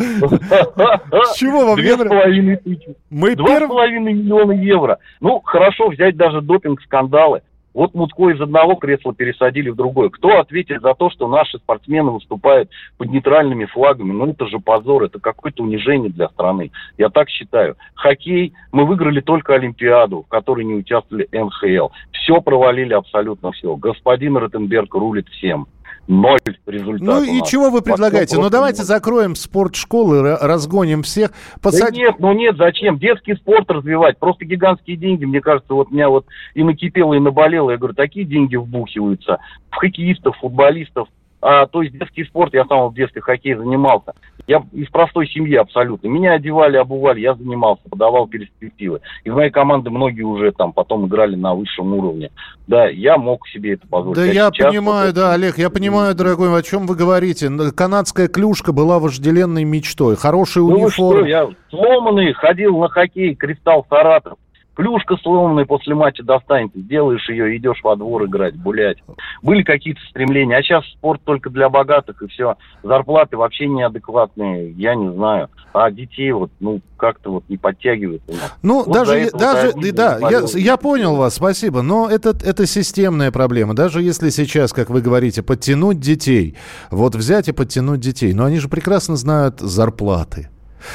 С 1.23 1.35
чего 1.37 1.67
вам 1.67 1.77
Две 1.77 1.95
с 1.95 2.09
половиной 2.09 2.57
тысячи. 2.57 2.97
Два 3.11 3.61
с 3.61 3.69
половиной 3.69 4.15
миллиона 4.15 4.53
евро. 4.53 4.99
Ну, 5.21 5.41
хорошо 5.45 5.91
взять 5.91 6.17
даже 6.17 6.41
допинг-скандалы. 6.41 7.43
Вот 7.77 7.93
Мутко 7.93 8.31
из 8.31 8.41
одного 8.41 8.77
кресла 8.77 9.15
пересадили 9.15 9.69
в 9.69 9.77
другое. 9.77 10.09
Кто 10.09 10.41
ответит 10.41 10.81
за 10.81 10.95
то, 10.95 11.11
что 11.11 11.29
наши 11.29 11.59
спортсмены 11.59 12.11
выступают 12.11 12.71
под 12.97 13.11
нейтральными 13.11 13.67
флагами? 13.67 14.13
Ну, 14.13 14.29
это 14.29 14.47
же 14.47 14.61
позор, 14.61 15.05
это 15.05 15.21
какое-то 15.21 15.63
унижение 15.63 16.09
для 16.09 16.29
страны. 16.31 16.73
Я 16.97 17.11
так 17.11 17.29
считаю. 17.29 17.77
Хоккей, 17.95 18.55
мы 18.73 18.87
выиграли 18.87 19.21
только 19.21 19.53
Олимпиаду, 19.53 20.23
в 20.23 20.29
которой 20.29 20.65
не 20.65 20.73
участвовали 20.73 21.29
НХЛ. 21.31 21.89
Все 22.13 22.41
провалили 22.41 22.95
абсолютно 22.95 23.53
все. 23.53 23.77
Господин 23.77 24.39
Ротенберг 24.39 24.95
рулит 24.95 25.29
всем. 25.29 25.67
Ноль 26.09 26.39
результатов. 26.67 27.01
Ну 27.01 27.23
и 27.25 27.43
чего 27.45 27.71
вы 27.71 27.83
предлагаете? 27.83 28.37
Ну 28.37 28.49
давайте 28.49 28.79
ноль. 28.79 28.87
закроем 28.87 29.35
спортшколы, 29.35 30.19
ра- 30.19 30.39
разгоним 30.41 31.03
всех, 31.03 31.31
Да 31.31 31.61
посадим... 31.63 32.05
нет, 32.05 32.15
ну 32.21 32.33
нет, 32.33 32.57
зачем? 32.57 32.99
Детский 32.99 33.35
спорт 33.35 33.69
развивать. 33.71 34.19
Просто 34.19 34.45
гигантские 34.45 34.97
деньги. 34.97 35.25
Мне 35.25 35.41
кажется, 35.41 35.75
вот 35.75 35.91
меня 35.91 36.09
вот 36.09 36.27
и 36.55 36.63
накипело, 36.63 37.15
и 37.15 37.19
наболело. 37.19 37.71
Я 37.71 37.77
говорю, 37.77 37.95
такие 37.95 38.25
деньги 38.25 38.57
вбухиваются 38.57 39.39
в 39.71 39.77
хоккеистов, 39.77 40.37
футболистов. 40.39 41.09
А, 41.49 41.67
то 41.67 41.81
есть 41.81 41.97
детский 41.97 42.25
спорт, 42.25 42.53
я 42.55 42.65
сам 42.65 42.89
в 42.89 42.95
детстве 42.95 43.23
хоккей 43.23 43.55
занимался. 43.55 44.15
Я 44.49 44.65
из 44.73 44.89
простой 44.89 45.29
семьи 45.29 45.55
абсолютно. 45.55 46.09
Меня 46.09 46.33
одевали, 46.33 46.77
обували, 46.77 47.21
я 47.21 47.37
занимался, 47.37 47.83
подавал 47.89 48.27
перспективы. 48.27 49.01
Из 49.23 49.33
моей 49.33 49.51
команды 49.51 49.91
многие 49.91 50.23
уже 50.23 50.51
там 50.51 50.73
потом 50.73 51.07
играли 51.07 51.37
на 51.37 51.55
высшем 51.55 51.93
уровне. 51.95 52.31
Да, 52.67 52.89
я 52.89 53.17
мог 53.17 53.47
себе 53.47 53.75
это 53.75 53.87
позволить. 53.87 54.17
Да 54.17 54.23
А 54.25 54.27
я 54.27 54.51
понимаю, 54.51 55.07
вот- 55.07 55.15
да, 55.15 55.35
Олег, 55.35 55.57
я 55.57 55.71
понимаю, 55.71 56.17
дорогой, 56.17 56.53
о 56.53 56.63
чем 56.63 56.89
вы 56.89 56.97
говорите. 56.97 57.49
Канадская 57.77 58.27
клюшка 58.27 58.73
была 58.73 58.99
вожделенной 58.99 59.63
мечтой. 59.63 60.17
Хороший 60.17 60.63
Ну 60.63 60.71
вы 60.71 60.75
униформ. 60.87 61.19
что, 61.19 61.27
я 61.27 61.49
сломанный, 61.71 62.33
ходил 62.33 62.77
на 62.79 62.89
хоккей, 62.89 63.37
Кристалл 63.37 63.87
Саратов. 63.89 64.37
Клюшка 64.77 65.17
сломанная 65.23 65.65
после 65.65 65.95
матча 65.95 66.23
достанется, 66.23 66.79
сделаешь 66.79 67.27
ее, 67.31 67.57
идешь 67.57 67.81
во 67.83 67.97
двор 67.97 68.27
играть, 68.27 68.61
гулять. 68.61 68.99
Были 69.43 69.63
какие-то 69.63 70.01
стремления, 70.11 70.59
а 70.59 70.63
сейчас 70.63 70.85
спорт 70.89 71.23
только 71.25 71.49
для 71.49 71.71
богатых 71.71 72.21
и 72.21 72.27
все. 72.27 72.57
Зарплаты 72.83 73.39
вообще 73.39 73.69
неадекватные, 73.69 74.73
я 74.73 74.95
не 74.95 75.11
знаю. 75.15 75.49
А 75.73 75.91
детей 75.91 76.31
вот, 76.33 76.51
ну, 76.61 76.83
как-то 76.99 77.33
вот 77.33 77.45
не 77.49 77.57
подтягивают. 77.57 78.23
Ну, 78.61 78.85
Вот 78.85 78.93
даже, 78.93 79.31
вот 79.33 79.41
даже, 79.41 79.73
да, 79.93 80.19
я, 80.31 80.43
я 80.53 80.77
понял 80.77 81.17
вас, 81.17 81.37
спасибо, 81.37 81.81
но 81.81 82.11
это, 82.11 82.37
это 82.45 82.67
системная 82.67 83.33
проблема. 83.33 83.75
Даже 83.75 84.03
если 84.03 84.29
сейчас, 84.29 84.75
как 84.75 84.91
вы 84.91 85.01
говорите, 85.01 85.43
подтянуть 85.43 86.01
детей, 86.01 86.55
вот 86.91 87.15
взять 87.15 87.49
и 87.49 87.53
подтянуть 87.53 88.01
детей, 88.01 88.35
но 88.35 88.45
они 88.45 88.59
же 88.59 88.69
прекрасно 88.69 89.17
знают 89.17 89.61
зарплаты. 89.61 90.51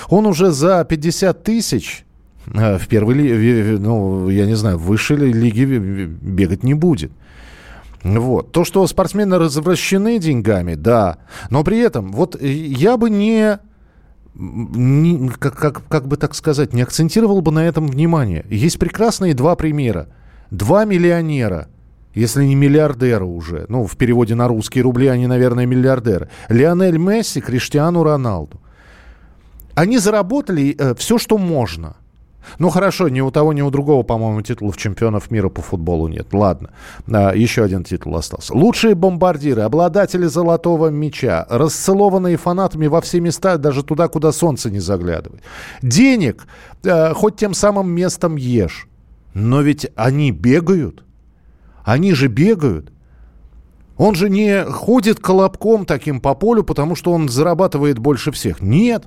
Он 0.10 0.28
уже 0.28 0.52
за 0.52 0.86
50 0.86 1.44
тысяч, 1.44 2.06
в 2.46 2.88
первой 2.88 3.16
лиге, 3.16 3.78
ну, 3.80 4.30
я 4.30 4.46
не 4.46 4.56
знаю, 4.56 4.78
в 4.78 4.84
высшей 4.84 5.18
лиге 5.18 5.66
бегать 5.66 6.64
не 6.64 6.74
будет. 6.74 7.12
Вот. 8.04 8.52
То, 8.52 8.66
что 8.66 8.86
спортсмены 8.88 9.38
развращены 9.38 10.20
деньгами, 10.20 10.76
да. 10.76 11.18
Но 11.50 11.64
при 11.64 11.80
этом, 11.80 12.12
вот 12.12 12.40
я 12.42 12.98
бы 12.98 13.10
не, 13.10 13.60
не 14.34 15.30
как, 15.30 15.56
как, 15.56 15.88
как 15.88 16.08
бы 16.08 16.18
так 16.18 16.34
сказать, 16.34 16.74
не 16.74 16.82
акцентировал 16.82 17.42
бы 17.42 17.52
на 17.52 17.66
этом 17.66 17.88
внимание. 17.88 18.46
Есть 18.50 18.80
прекрасные 18.80 19.34
два 19.34 19.56
примера. 19.56 20.08
Два 20.50 20.84
миллионера, 20.84 21.70
если 22.14 22.44
не 22.44 22.56
миллиардера 22.56 23.24
уже, 23.24 23.66
ну, 23.70 23.86
в 23.86 23.96
переводе 23.96 24.36
на 24.36 24.48
русские 24.48 24.84
рубли 24.84 25.08
они, 25.08 25.28
наверное, 25.28 25.66
миллиардеры. 25.66 26.30
Лионель 26.50 26.98
Месси, 26.98 27.40
Криштиану 27.40 28.04
Роналду. 28.04 28.60
Они 29.76 29.98
заработали 29.98 30.76
э, 30.78 30.94
все, 30.96 31.18
что 31.18 31.38
можно. 31.38 31.96
Ну 32.60 32.70
хорошо, 32.70 33.10
ни 33.10 33.22
у 33.22 33.32
того, 33.32 33.54
ни 33.54 33.62
у 33.62 33.70
другого, 33.70 34.04
по-моему, 34.04 34.42
титулов 34.42 34.78
чемпионов 34.78 35.32
мира 35.32 35.50
по 35.50 35.62
футболу 35.62 36.08
нет. 36.08 36.28
Ладно, 36.34 36.72
а, 37.12 37.34
еще 37.34 37.64
один 37.64 37.84
титул 37.84 38.16
остался. 38.16 38.54
Лучшие 38.54 38.96
бомбардиры, 38.96 39.62
обладатели 39.62 40.26
золотого 40.26 40.88
мяча, 40.88 41.46
расцелованные 41.50 42.38
фанатами 42.38 42.88
во 42.88 43.02
все 43.02 43.20
места, 43.20 43.58
даже 43.58 43.84
туда, 43.84 44.08
куда 44.08 44.32
солнце 44.32 44.70
не 44.70 44.80
заглядывает. 44.80 45.44
Денег, 45.82 46.46
а, 46.86 47.14
хоть 47.14 47.36
тем 47.36 47.54
самым 47.54 47.90
местом 47.90 48.36
ешь. 48.36 48.88
Но 49.34 49.62
ведь 49.62 49.88
они 49.96 50.32
бегают. 50.32 51.04
Они 51.84 52.14
же 52.14 52.28
бегают. 52.28 52.92
Он 53.98 54.16
же 54.16 54.30
не 54.30 54.64
ходит 54.66 55.20
колобком 55.20 55.86
таким 55.86 56.22
по 56.22 56.34
полю, 56.34 56.64
потому 56.64 56.96
что 56.96 57.12
он 57.12 57.30
зарабатывает 57.30 58.00
больше 58.00 58.32
всех. 58.32 58.62
Нет. 58.62 59.06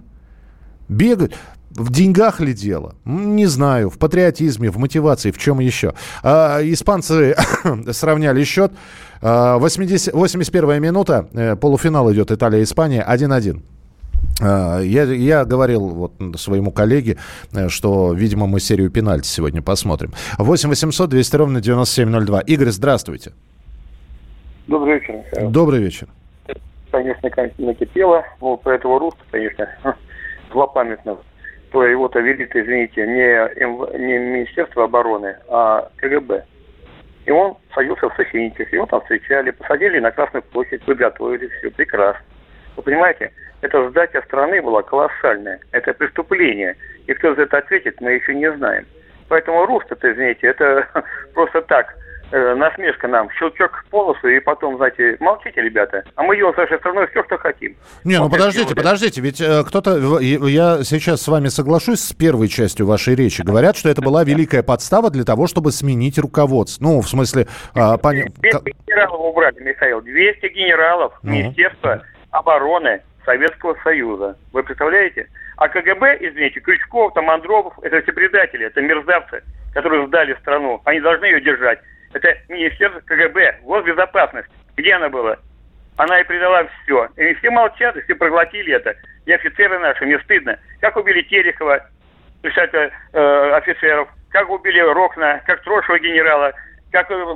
Бегают. 0.88 1.34
В 1.76 1.90
деньгах 1.90 2.40
ли 2.40 2.54
дело? 2.54 2.94
Не 3.04 3.46
знаю. 3.46 3.90
В 3.90 3.98
патриотизме, 3.98 4.70
в 4.70 4.78
мотивации, 4.78 5.32
в 5.32 5.38
чем 5.38 5.58
еще? 5.58 5.94
А, 6.22 6.60
испанцы 6.62 7.34
сравняли 7.90 8.44
счет. 8.44 8.72
А, 9.20 9.58
80, 9.58 10.14
81 10.14 10.80
минута. 10.80 11.28
Э, 11.32 11.56
полуфинал 11.56 12.12
идет 12.12 12.30
Италия-Испания 12.30 13.04
1-1. 13.08 13.60
А, 14.40 14.80
я, 14.80 15.02
я 15.02 15.44
говорил 15.44 15.88
вот 15.88 16.12
своему 16.36 16.70
коллеге, 16.70 17.18
э, 17.52 17.68
что, 17.68 18.12
видимо, 18.12 18.46
мы 18.46 18.60
серию 18.60 18.90
пенальти 18.90 19.26
сегодня 19.26 19.60
посмотрим. 19.60 20.12
8 20.38 20.68
800 20.68 21.10
200 21.10 21.36
ровно 21.36 21.60
9702. 21.60 22.40
Игорь, 22.42 22.70
здравствуйте. 22.70 23.32
Добрый 24.68 25.00
вечер, 25.00 25.14
Михаил. 25.14 25.50
Добрый 25.50 25.80
вечер. 25.80 26.06
Конечно, 26.92 27.28
накипело. 27.58 28.22
Ну, 28.40 28.56
по 28.58 28.68
этого 28.68 29.00
руста, 29.00 29.20
конечно, 29.32 29.66
злопамятно 30.52 31.16
то 31.74 31.84
его-то 31.84 32.20
велит, 32.20 32.54
извините, 32.54 33.04
не, 33.04 33.98
не 33.98 34.18
Министерство 34.18 34.84
обороны, 34.84 35.36
а 35.48 35.90
КГБ. 35.96 36.44
И 37.26 37.32
он 37.32 37.56
садился 37.74 38.08
в 38.08 38.14
Сахиничах, 38.14 38.72
его 38.72 38.86
там 38.86 39.00
встречали, 39.00 39.50
посадили 39.50 39.98
на 39.98 40.12
Красную 40.12 40.44
площадь, 40.44 40.84
подготовили, 40.84 41.48
все 41.58 41.72
прекрасно. 41.72 42.24
Вы 42.76 42.84
понимаете, 42.84 43.32
эта 43.60 43.90
сдача 43.90 44.22
страны 44.22 44.62
была 44.62 44.82
колоссальная. 44.82 45.58
Это 45.72 45.92
преступление. 45.94 46.76
И 47.08 47.14
кто 47.14 47.34
за 47.34 47.42
это 47.42 47.58
ответит, 47.58 48.00
мы 48.00 48.12
еще 48.12 48.36
не 48.36 48.52
знаем. 48.52 48.86
Поэтому 49.28 49.66
руст 49.66 49.90
это, 49.90 50.12
извините, 50.12 50.46
это 50.46 50.86
просто 51.34 51.60
так– 51.62 51.92
э, 52.34 52.54
насмешка 52.54 53.08
нам, 53.08 53.30
щелчок 53.38 53.84
полосу, 53.90 54.28
и 54.28 54.40
потом, 54.40 54.76
знаете, 54.76 55.16
молчите, 55.20 55.62
ребята, 55.62 56.04
а 56.16 56.22
мы 56.22 56.34
ее 56.34 56.52
с 56.52 56.56
нашей 56.56 56.78
страной 56.78 57.06
все, 57.08 57.22
что 57.24 57.38
хотим. 57.38 57.76
Не, 58.04 58.18
ну 58.18 58.28
подождите, 58.28 58.74
подождите, 58.74 59.20
ведь 59.20 59.40
э, 59.40 59.62
кто-то, 59.66 60.18
я 60.20 60.82
сейчас 60.82 61.22
с 61.22 61.28
вами 61.28 61.48
соглашусь 61.48 62.00
с 62.00 62.12
первой 62.12 62.48
частью 62.48 62.86
вашей 62.86 63.14
речи, 63.14 63.42
говорят, 63.42 63.76
что 63.76 63.88
это 63.88 64.02
была 64.02 64.24
великая 64.24 64.62
подстава 64.62 65.10
для 65.10 65.24
того, 65.24 65.46
чтобы 65.46 65.70
сменить 65.70 66.18
руководство. 66.18 66.84
Ну, 66.84 67.00
в 67.00 67.08
смысле... 67.08 67.46
Э, 67.74 67.96
пон... 68.02 68.14
200 68.40 68.74
генералов 68.86 69.20
убрали, 69.20 69.60
Михаил, 69.60 70.02
200 70.02 70.46
генералов 70.48 71.12
ну. 71.22 71.32
Министерства 71.32 72.02
обороны 72.30 73.00
Советского 73.24 73.76
Союза. 73.84 74.36
Вы 74.52 74.62
представляете? 74.64 75.28
А 75.56 75.68
КГБ, 75.68 76.18
извините, 76.20 76.60
Крючков, 76.60 77.14
там 77.14 77.30
Андропов, 77.30 77.74
это 77.82 78.02
все 78.02 78.12
предатели, 78.12 78.66
это 78.66 78.80
мерзавцы, 78.80 79.42
которые 79.72 80.06
сдали 80.08 80.36
страну. 80.40 80.80
Они 80.84 81.00
должны 81.00 81.26
ее 81.26 81.40
держать. 81.40 81.78
Это 82.14 82.28
Министерство 82.48 83.00
КГБ, 83.00 83.60
госбезопасность. 83.62 84.48
Где 84.76 84.94
она 84.94 85.08
была? 85.08 85.36
Она 85.96 86.20
и 86.20 86.24
предала 86.24 86.66
все. 86.82 87.08
И 87.16 87.34
все 87.34 87.50
молчат, 87.50 87.96
и 87.96 88.02
все 88.02 88.14
проглотили 88.14 88.74
это. 88.74 88.94
И 89.26 89.32
офицеры 89.32 89.78
наши, 89.78 90.04
мне 90.04 90.18
стыдно. 90.20 90.58
Как 90.80 90.96
убили 90.96 91.22
Терехова, 91.22 91.86
это, 92.42 92.90
э, 93.12 93.50
офицеров, 93.56 94.08
как 94.30 94.48
убили 94.50 94.80
Рокна, 94.80 95.40
как 95.46 95.62
Трошева 95.62 95.98
генерала, 95.98 96.52
как 96.90 97.10
э, 97.10 97.34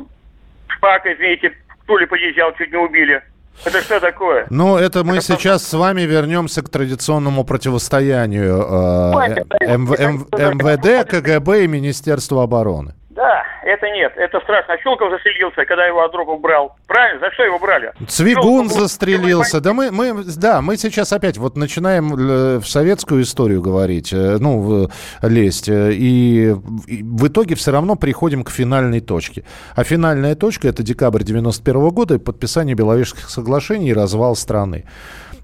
Шпака, 0.68 1.12
извините, 1.12 1.52
Туле 1.86 2.06
подъезжал, 2.06 2.52
чуть 2.56 2.70
не 2.70 2.78
убили. 2.78 3.22
Это 3.64 3.80
что 3.80 3.98
такое? 3.98 4.46
Ну, 4.50 4.76
это 4.76 5.02
мы 5.02 5.16
это 5.16 5.24
сейчас 5.24 5.66
с 5.66 5.74
вами 5.74 6.02
вернемся 6.02 6.62
к 6.62 6.68
традиционному 6.68 7.44
противостоянию 7.44 8.56
э, 8.56 9.74
МВД, 9.76 11.08
КГБ 11.10 11.64
и 11.64 11.66
Министерству 11.66 12.40
обороны. 12.40 12.94
Да, 13.10 13.42
это 13.62 13.90
нет, 13.90 14.12
это 14.16 14.40
страшно. 14.40 14.74
А 14.74 14.78
Щелков 14.78 15.10
застрелился, 15.10 15.64
когда 15.64 15.86
его 15.86 16.02
Андропов 16.02 16.40
брал. 16.40 16.76
Правильно? 16.86 17.20
За 17.20 17.32
что 17.32 17.44
его 17.44 17.58
брали? 17.58 17.92
Цвигун 18.06 18.68
Щелков 18.68 18.80
застрелился. 18.82 19.60
Да 19.60 19.72
мы, 19.72 19.90
мы, 19.90 20.24
да, 20.36 20.60
мы 20.60 20.76
сейчас 20.76 21.12
опять 21.12 21.38
вот 21.38 21.56
начинаем 21.56 22.14
э, 22.14 22.58
в 22.58 22.66
советскую 22.66 23.22
историю 23.22 23.60
говорить, 23.62 24.12
э, 24.12 24.38
ну, 24.38 24.88
лезть. 25.22 25.68
Э, 25.68 25.92
и, 25.92 26.54
и 26.86 27.02
в 27.02 27.28
итоге 27.28 27.54
все 27.54 27.72
равно 27.72 27.96
приходим 27.96 28.44
к 28.44 28.50
финальной 28.50 29.00
точке. 29.00 29.44
А 29.74 29.84
финальная 29.84 30.34
точка– 30.34 30.68
это 30.68 30.82
декабрь 30.82 31.22
91 31.22 31.88
года 31.90 32.14
и 32.14 32.18
подписание 32.18 32.74
Беловежских 32.74 33.28
соглашений 33.28 33.90
и 33.90 33.94
развал 33.94 34.36
страны. 34.36 34.84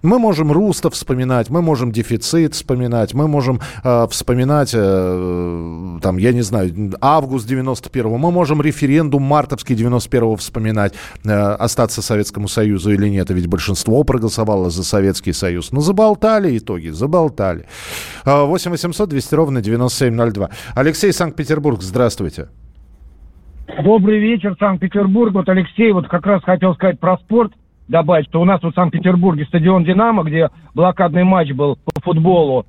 Мы 0.04 0.18
можем 0.18 0.52
Руста 0.52 0.90
вспоминать, 0.90 1.48
мы 1.48 1.62
можем 1.62 1.90
дефицит 1.90 2.52
вспоминать, 2.52 3.14
мы 3.14 3.26
можем 3.26 3.60
э, 3.82 4.06
вспоминать, 4.10 4.74
э, 4.74 5.98
там, 6.02 6.18
я 6.18 6.32
не 6.34 6.42
знаю, 6.42 6.92
август 7.00 7.50
91-го, 7.50 8.18
мы 8.18 8.30
можем 8.30 8.60
референдум 8.60 9.22
мартовский 9.22 9.74
91-го 9.74 10.36
вспоминать, 10.36 10.92
э, 11.24 11.30
остаться 11.30 12.02
Советскому 12.02 12.48
Союзу 12.48 12.92
или 12.92 13.08
нет, 13.08 13.30
ведь 13.30 13.46
большинство 13.46 14.04
проголосовало 14.04 14.68
за 14.68 14.84
Советский 14.84 15.32
Союз. 15.32 15.72
Ну, 15.72 15.80
заболтали 15.80 16.58
итоги, 16.58 16.88
заболтали. 16.88 17.64
8 18.26 18.72
800 18.72 19.08
200 19.08 19.34
ровно 19.34 19.62
9702. 19.62 20.50
Алексей 20.74 21.14
Санкт-Петербург, 21.14 21.80
здравствуйте. 21.80 22.48
Добрый 23.82 24.18
вечер, 24.18 24.54
Санкт-Петербург. 24.58 25.32
Вот 25.32 25.48
Алексей 25.48 25.92
вот 25.92 26.08
как 26.08 26.26
раз 26.26 26.42
хотел 26.44 26.74
сказать 26.74 27.00
про 27.00 27.16
спорт 27.16 27.54
добавить, 27.88 28.26
что 28.26 28.40
у 28.40 28.44
нас 28.44 28.62
в 28.62 28.72
Санкт-Петербурге 28.72 29.44
стадион 29.46 29.84
«Динамо», 29.84 30.22
где 30.22 30.50
блокадный 30.74 31.24
матч 31.24 31.52
был 31.52 31.76
по 31.76 32.00
футболу, 32.00 32.66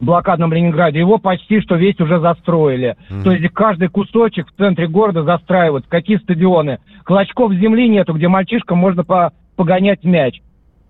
в 0.00 0.04
блокадном 0.04 0.52
Ленинграде, 0.52 0.98
его 0.98 1.18
почти 1.18 1.60
что 1.60 1.76
весь 1.76 1.98
уже 2.00 2.20
застроили. 2.20 2.96
Mm-hmm. 3.10 3.22
То 3.22 3.32
есть 3.32 3.54
каждый 3.54 3.88
кусочек 3.88 4.46
в 4.48 4.56
центре 4.56 4.88
города 4.88 5.22
застраивают. 5.22 5.86
Какие 5.88 6.18
стадионы? 6.18 6.78
Клочков 7.04 7.52
земли 7.54 7.88
нету, 7.88 8.12
где 8.12 8.28
мальчишкам 8.28 8.78
можно 8.78 9.04
по 9.04 9.32
погонять 9.56 10.04
мяч. 10.04 10.42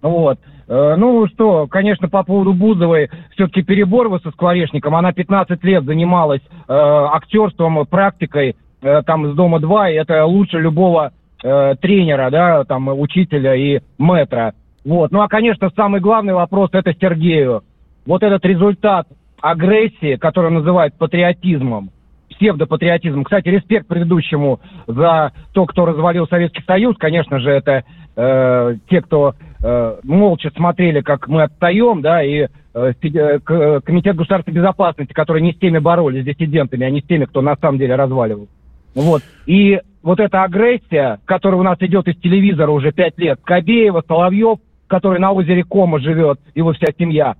Вот. 0.02 0.38
Э, 0.68 0.96
ну 0.96 1.26
что, 1.28 1.66
конечно, 1.68 2.08
по 2.08 2.24
поводу 2.24 2.52
Бузовой, 2.52 3.10
все-таки 3.30 3.62
перебор 3.62 4.20
со 4.20 4.30
скворечником. 4.32 4.94
Она 4.94 5.12
15 5.12 5.62
лет 5.64 5.84
занималась 5.84 6.42
э, 6.42 6.72
актерством, 6.72 7.86
практикой 7.86 8.56
э, 8.82 9.02
там 9.06 9.32
с 9.32 9.36
Дома-2, 9.36 9.92
и 9.92 9.94
это 9.94 10.24
лучше 10.24 10.58
любого 10.58 11.12
э, 11.46 11.76
тренера, 11.80 12.30
да, 12.30 12.64
там, 12.64 12.88
учителя 12.88 13.54
и 13.54 13.80
метра. 13.98 14.54
Вот. 14.84 15.12
Ну, 15.12 15.20
а, 15.20 15.28
конечно, 15.28 15.70
самый 15.74 16.00
главный 16.00 16.34
вопрос– 16.34 16.70
это 16.72 16.92
Сергею. 17.00 17.62
Вот 18.04 18.22
этот 18.22 18.44
результат 18.44 19.06
агрессии, 19.40 20.16
который 20.16 20.50
называют 20.50 20.94
патриотизмом, 20.94 21.90
псевдопатриотизмом. 22.30 23.24
Кстати, 23.24 23.48
респект 23.48 23.86
предыдущему 23.86 24.60
за 24.86 25.32
то, 25.52 25.66
кто 25.66 25.86
развалил 25.86 26.26
Советский 26.28 26.62
Союз. 26.66 26.96
Конечно 26.98 27.38
же, 27.40 27.50
это 27.50 27.84
э, 28.16 28.76
те, 28.88 29.00
кто 29.02 29.34
э, 29.62 29.96
молча 30.02 30.50
смотрели, 30.54 31.00
как 31.00 31.28
мы 31.28 31.44
отстаем, 31.44 32.02
да, 32.02 32.22
и 32.22 32.46
э, 32.74 32.92
э 33.02 33.80
Комитет 33.84 34.16
государственной 34.16 34.56
безопасности, 34.56 35.12
который 35.12 35.42
не 35.42 35.52
с 35.52 35.58
теми 35.58 35.78
боролись, 35.78 36.22
с 36.22 36.26
диссидентами, 36.26 36.86
а 36.86 36.90
не 36.90 37.00
с 37.00 37.04
теми, 37.04 37.24
кто 37.24 37.40
на 37.40 37.56
самом 37.56 37.78
деле 37.78 37.94
разваливал. 37.94 38.48
Вот. 38.94 39.22
И 39.46 39.80
вот 40.06 40.20
эта 40.20 40.44
агрессия, 40.44 41.18
которая 41.24 41.58
у 41.58 41.64
нас 41.64 41.78
идет 41.80 42.06
из 42.06 42.16
телевизора 42.18 42.70
уже 42.70 42.92
пять 42.92 43.18
лет, 43.18 43.40
Кобеева, 43.42 44.04
Соловьев, 44.06 44.60
который 44.86 45.18
на 45.18 45.32
озере 45.32 45.64
Кома 45.64 45.98
живет, 45.98 46.38
его 46.54 46.72
вся 46.74 46.92
семья, 46.96 47.34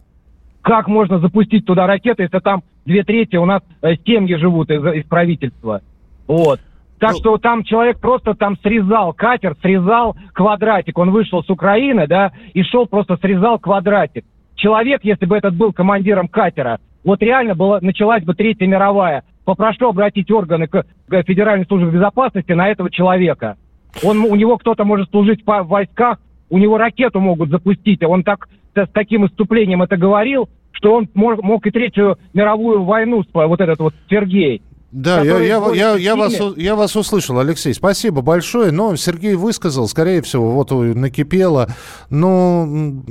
как 0.63 0.89
можно 0.89 1.21
запустить 1.21 1.65
туда 1.65 1.87
ракеты, 1.87 2.25
если 2.25 2.41
там 2.41 2.65
две 2.85 3.05
трети 3.05 3.37
у 3.37 3.45
нас 3.45 3.63
э, 3.83 3.95
семьи 4.05 4.35
живут 4.35 4.69
из, 4.73 4.85
из 4.85 5.05
правительства? 5.05 5.81
Вот. 6.27 6.59
Так 6.99 7.13
ну, 7.13 7.19
что 7.19 7.39
там 7.39 7.63
человек 7.63 8.01
просто 8.01 8.35
там 8.35 8.59
срезал 8.59 9.13
катер, 9.13 9.55
срезал 9.63 10.17
квадратик. 10.33 10.99
Он 10.99 11.13
вышел 11.13 11.45
с 11.45 11.49
Украины, 11.49 12.09
да, 12.09 12.33
и 12.53 12.65
шел 12.65 12.87
просто 12.87 13.17
срезал 13.19 13.61
квадратик. 13.61 14.25
Человек, 14.57 15.05
если 15.05 15.27
бы 15.27 15.37
этот 15.37 15.55
был 15.55 15.73
командиром 15.73 16.27
катера, 16.27 16.81
вот 17.05 17.23
реально 17.23 17.55
была, 17.55 17.79
началась 17.81 18.25
бы 18.25 18.35
Третья 18.35 18.67
мировая. 18.67 19.23
Попрошу 19.47 19.91
обратить 19.91 20.29
органы 20.33 20.67
к, 20.67 20.85
Федеральной 21.09 21.67
службе 21.67 21.91
безопасности 21.91 22.51
на 22.51 22.69
этого 22.69 22.91
человека. 22.91 23.57
Он, 24.03 24.19
у 24.19 24.35
него 24.35 24.59
кто-то 24.59 24.85
может 24.85 25.09
служить 25.11 25.47
в 25.47 25.63
войсках, 25.63 26.19
у 26.51 26.59
него 26.59 26.77
ракету 26.79 27.21
могут 27.21 27.51
запустить. 27.51 28.03
Он 28.03 28.25
так 28.25 28.49
с 28.75 28.89
таким 28.93 29.23
выступлением 29.23 29.83
это 29.83 29.97
говорил, 29.97 30.49
что 30.73 30.95
он 30.95 31.09
мог, 31.15 31.41
мог 31.45 31.65
и 31.65 31.71
Третью 31.71 32.19
мировую 32.35 32.83
войну, 32.83 33.23
вот 33.33 33.61
этот 33.61 33.79
вот 33.79 33.95
Сергей. 34.11 34.63
Да, 34.91 35.23
я, 35.23 35.39
я, 35.39 35.63
я, 35.73 35.95
я, 35.95 36.17
вас, 36.17 36.41
я 36.57 36.75
вас 36.75 36.97
услышал, 36.97 37.39
Алексей. 37.39 37.73
Спасибо 37.73 38.23
большое. 38.23 38.73
Но 38.73 38.97
Сергей 38.97 39.37
высказал, 39.37 39.87
скорее 39.87 40.23
всего, 40.23 40.51
вот 40.51 40.73
накипело. 40.73 41.69
Ну, 42.11 43.05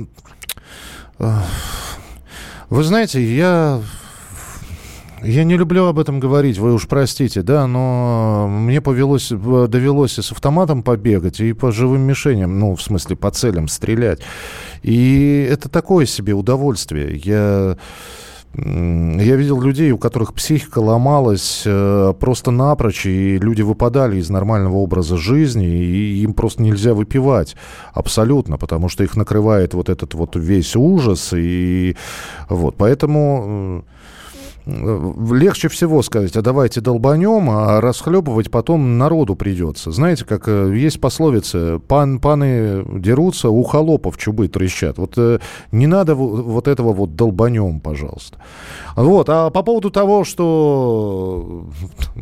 вы 2.68 2.82
знаете, 2.82 3.22
я 3.22 3.80
я 5.22 5.44
не 5.44 5.56
люблю 5.56 5.86
об 5.86 5.98
этом 5.98 6.20
говорить, 6.20 6.58
вы 6.58 6.74
уж 6.74 6.86
простите, 6.86 7.42
да, 7.42 7.66
но 7.66 8.48
мне 8.48 8.80
повелось, 8.80 9.30
довелось 9.30 10.18
и 10.18 10.22
с 10.22 10.32
автоматом 10.32 10.82
побегать, 10.82 11.40
и 11.40 11.52
по 11.52 11.72
живым 11.72 12.02
мишеням, 12.02 12.58
ну, 12.58 12.76
в 12.76 12.82
смысле, 12.82 13.16
по 13.16 13.30
целям 13.30 13.68
стрелять. 13.68 14.20
И 14.82 15.48
это 15.50 15.68
такое 15.68 16.06
себе 16.06 16.34
удовольствие. 16.34 17.16
Я... 17.24 17.76
Я 18.58 19.36
видел 19.36 19.60
людей, 19.60 19.90
у 19.90 19.98
которых 19.98 20.32
психика 20.32 20.78
ломалась 20.78 21.64
э, 21.66 22.14
просто 22.18 22.50
напрочь, 22.50 23.04
и 23.04 23.36
люди 23.36 23.60
выпадали 23.60 24.16
из 24.16 24.30
нормального 24.30 24.76
образа 24.76 25.18
жизни, 25.18 25.66
и 25.66 26.22
им 26.22 26.32
просто 26.32 26.62
нельзя 26.62 26.94
выпивать 26.94 27.54
абсолютно, 27.92 28.56
потому 28.56 28.88
что 28.88 29.04
их 29.04 29.14
накрывает 29.14 29.74
вот 29.74 29.90
этот 29.90 30.14
вот 30.14 30.36
весь 30.36 30.74
ужас, 30.74 31.34
и 31.36 31.96
вот, 32.48 32.76
поэтому 32.78 33.84
легче 34.66 35.68
всего 35.68 36.02
сказать, 36.02 36.36
а 36.36 36.42
давайте 36.42 36.80
долбанем, 36.80 37.48
а 37.50 37.80
расхлебывать 37.80 38.50
потом 38.50 38.98
народу 38.98 39.36
придется. 39.36 39.92
Знаете, 39.92 40.24
как 40.24 40.48
э, 40.48 40.72
есть 40.74 41.00
пословица, 41.00 41.80
пан, 41.86 42.18
паны 42.18 42.84
дерутся, 42.98 43.48
у 43.48 43.62
холопов 43.62 44.18
чубы 44.18 44.48
трещат. 44.48 44.98
Вот 44.98 45.14
э, 45.16 45.38
не 45.70 45.86
надо 45.86 46.16
вот 46.16 46.66
этого 46.66 46.92
вот 46.92 47.14
долбанем, 47.14 47.78
пожалуйста. 47.78 48.38
Вот, 48.96 49.28
а 49.30 49.50
по 49.50 49.62
поводу 49.62 49.90
того, 49.90 50.24
что 50.24 51.66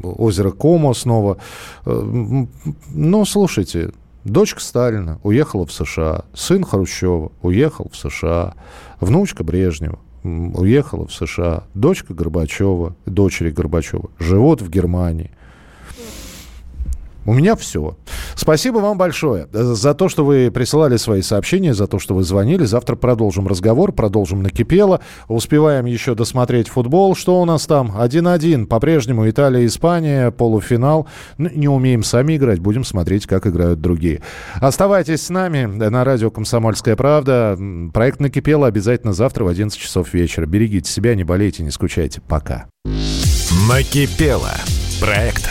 озеро 0.03 0.51
Комо 0.51 0.93
снова, 0.93 1.39
э, 1.87 2.45
ну, 2.93 3.25
слушайте, 3.25 3.93
Дочка 4.25 4.61
Сталина 4.61 5.19
уехала 5.23 5.67
в 5.67 5.73
США, 5.73 6.25
сын 6.35 6.65
Хрущева 6.65 7.33
уехал 7.43 7.91
в 7.91 7.97
США, 7.97 8.55
внучка 9.01 9.45
Брежнева 9.45 9.99
уехала 10.25 11.07
в 11.07 11.13
США. 11.13 11.65
Дочка 11.75 12.15
Горбачева, 12.15 12.97
дочери 13.07 13.51
Горбачева, 13.51 14.11
живут 14.19 14.63
в 14.63 14.71
Германии. 14.71 15.31
У 17.27 17.33
меня 17.33 17.57
все. 17.57 17.97
Спасибо 18.35 18.79
вам 18.79 18.99
большое 18.99 19.49
за 19.53 19.95
то, 19.95 20.09
что 20.09 20.25
вы 20.25 20.51
присылали 20.51 20.97
свои 20.97 21.23
сообщения, 21.23 21.75
за 21.75 21.87
то, 21.87 21.99
что 21.99 22.15
вы 22.15 22.23
звонили. 22.23 22.65
Завтра 22.65 22.97
продолжим 22.97 23.47
разговор, 23.47 23.93
продолжим 23.93 24.43
накипело. 24.43 25.01
Успеваем 25.29 25.87
еще 25.87 26.15
досмотреть 26.15 26.69
футбол. 26.69 27.15
Что 27.15 27.41
у 27.41 27.45
нас 27.45 27.67
там? 27.67 27.97
1-1. 27.97 28.67
По-прежнему 28.67 29.29
Италия, 29.29 29.65
Испания, 29.67 30.31
полуфинал. 30.31 31.07
Не 31.39 31.69
умеем 31.69 32.03
сами 32.03 32.37
играть, 32.37 32.59
будем 32.59 32.85
смотреть, 32.85 33.27
как 33.27 33.47
играют 33.47 33.81
другие. 33.81 34.23
Оставайтесь 34.57 35.23
с 35.23 35.31
нами 35.31 35.65
на 35.65 36.05
радио 36.05 36.31
«Комсомольская 36.31 36.97
правда». 36.97 37.59
Проект 37.93 38.21
накипело 38.21 38.67
обязательно 38.67 39.13
завтра 39.13 39.45
в 39.45 39.49
11 39.49 39.79
часов 39.79 40.13
вечера. 40.13 40.47
Берегите 40.47 40.91
себя, 40.91 41.15
не 41.15 41.25
болейте, 41.25 41.63
не 41.63 41.71
скучайте. 41.71 42.21
Пока. 42.21 42.67
Накипело. 43.69 44.53
Проект, 45.01 45.51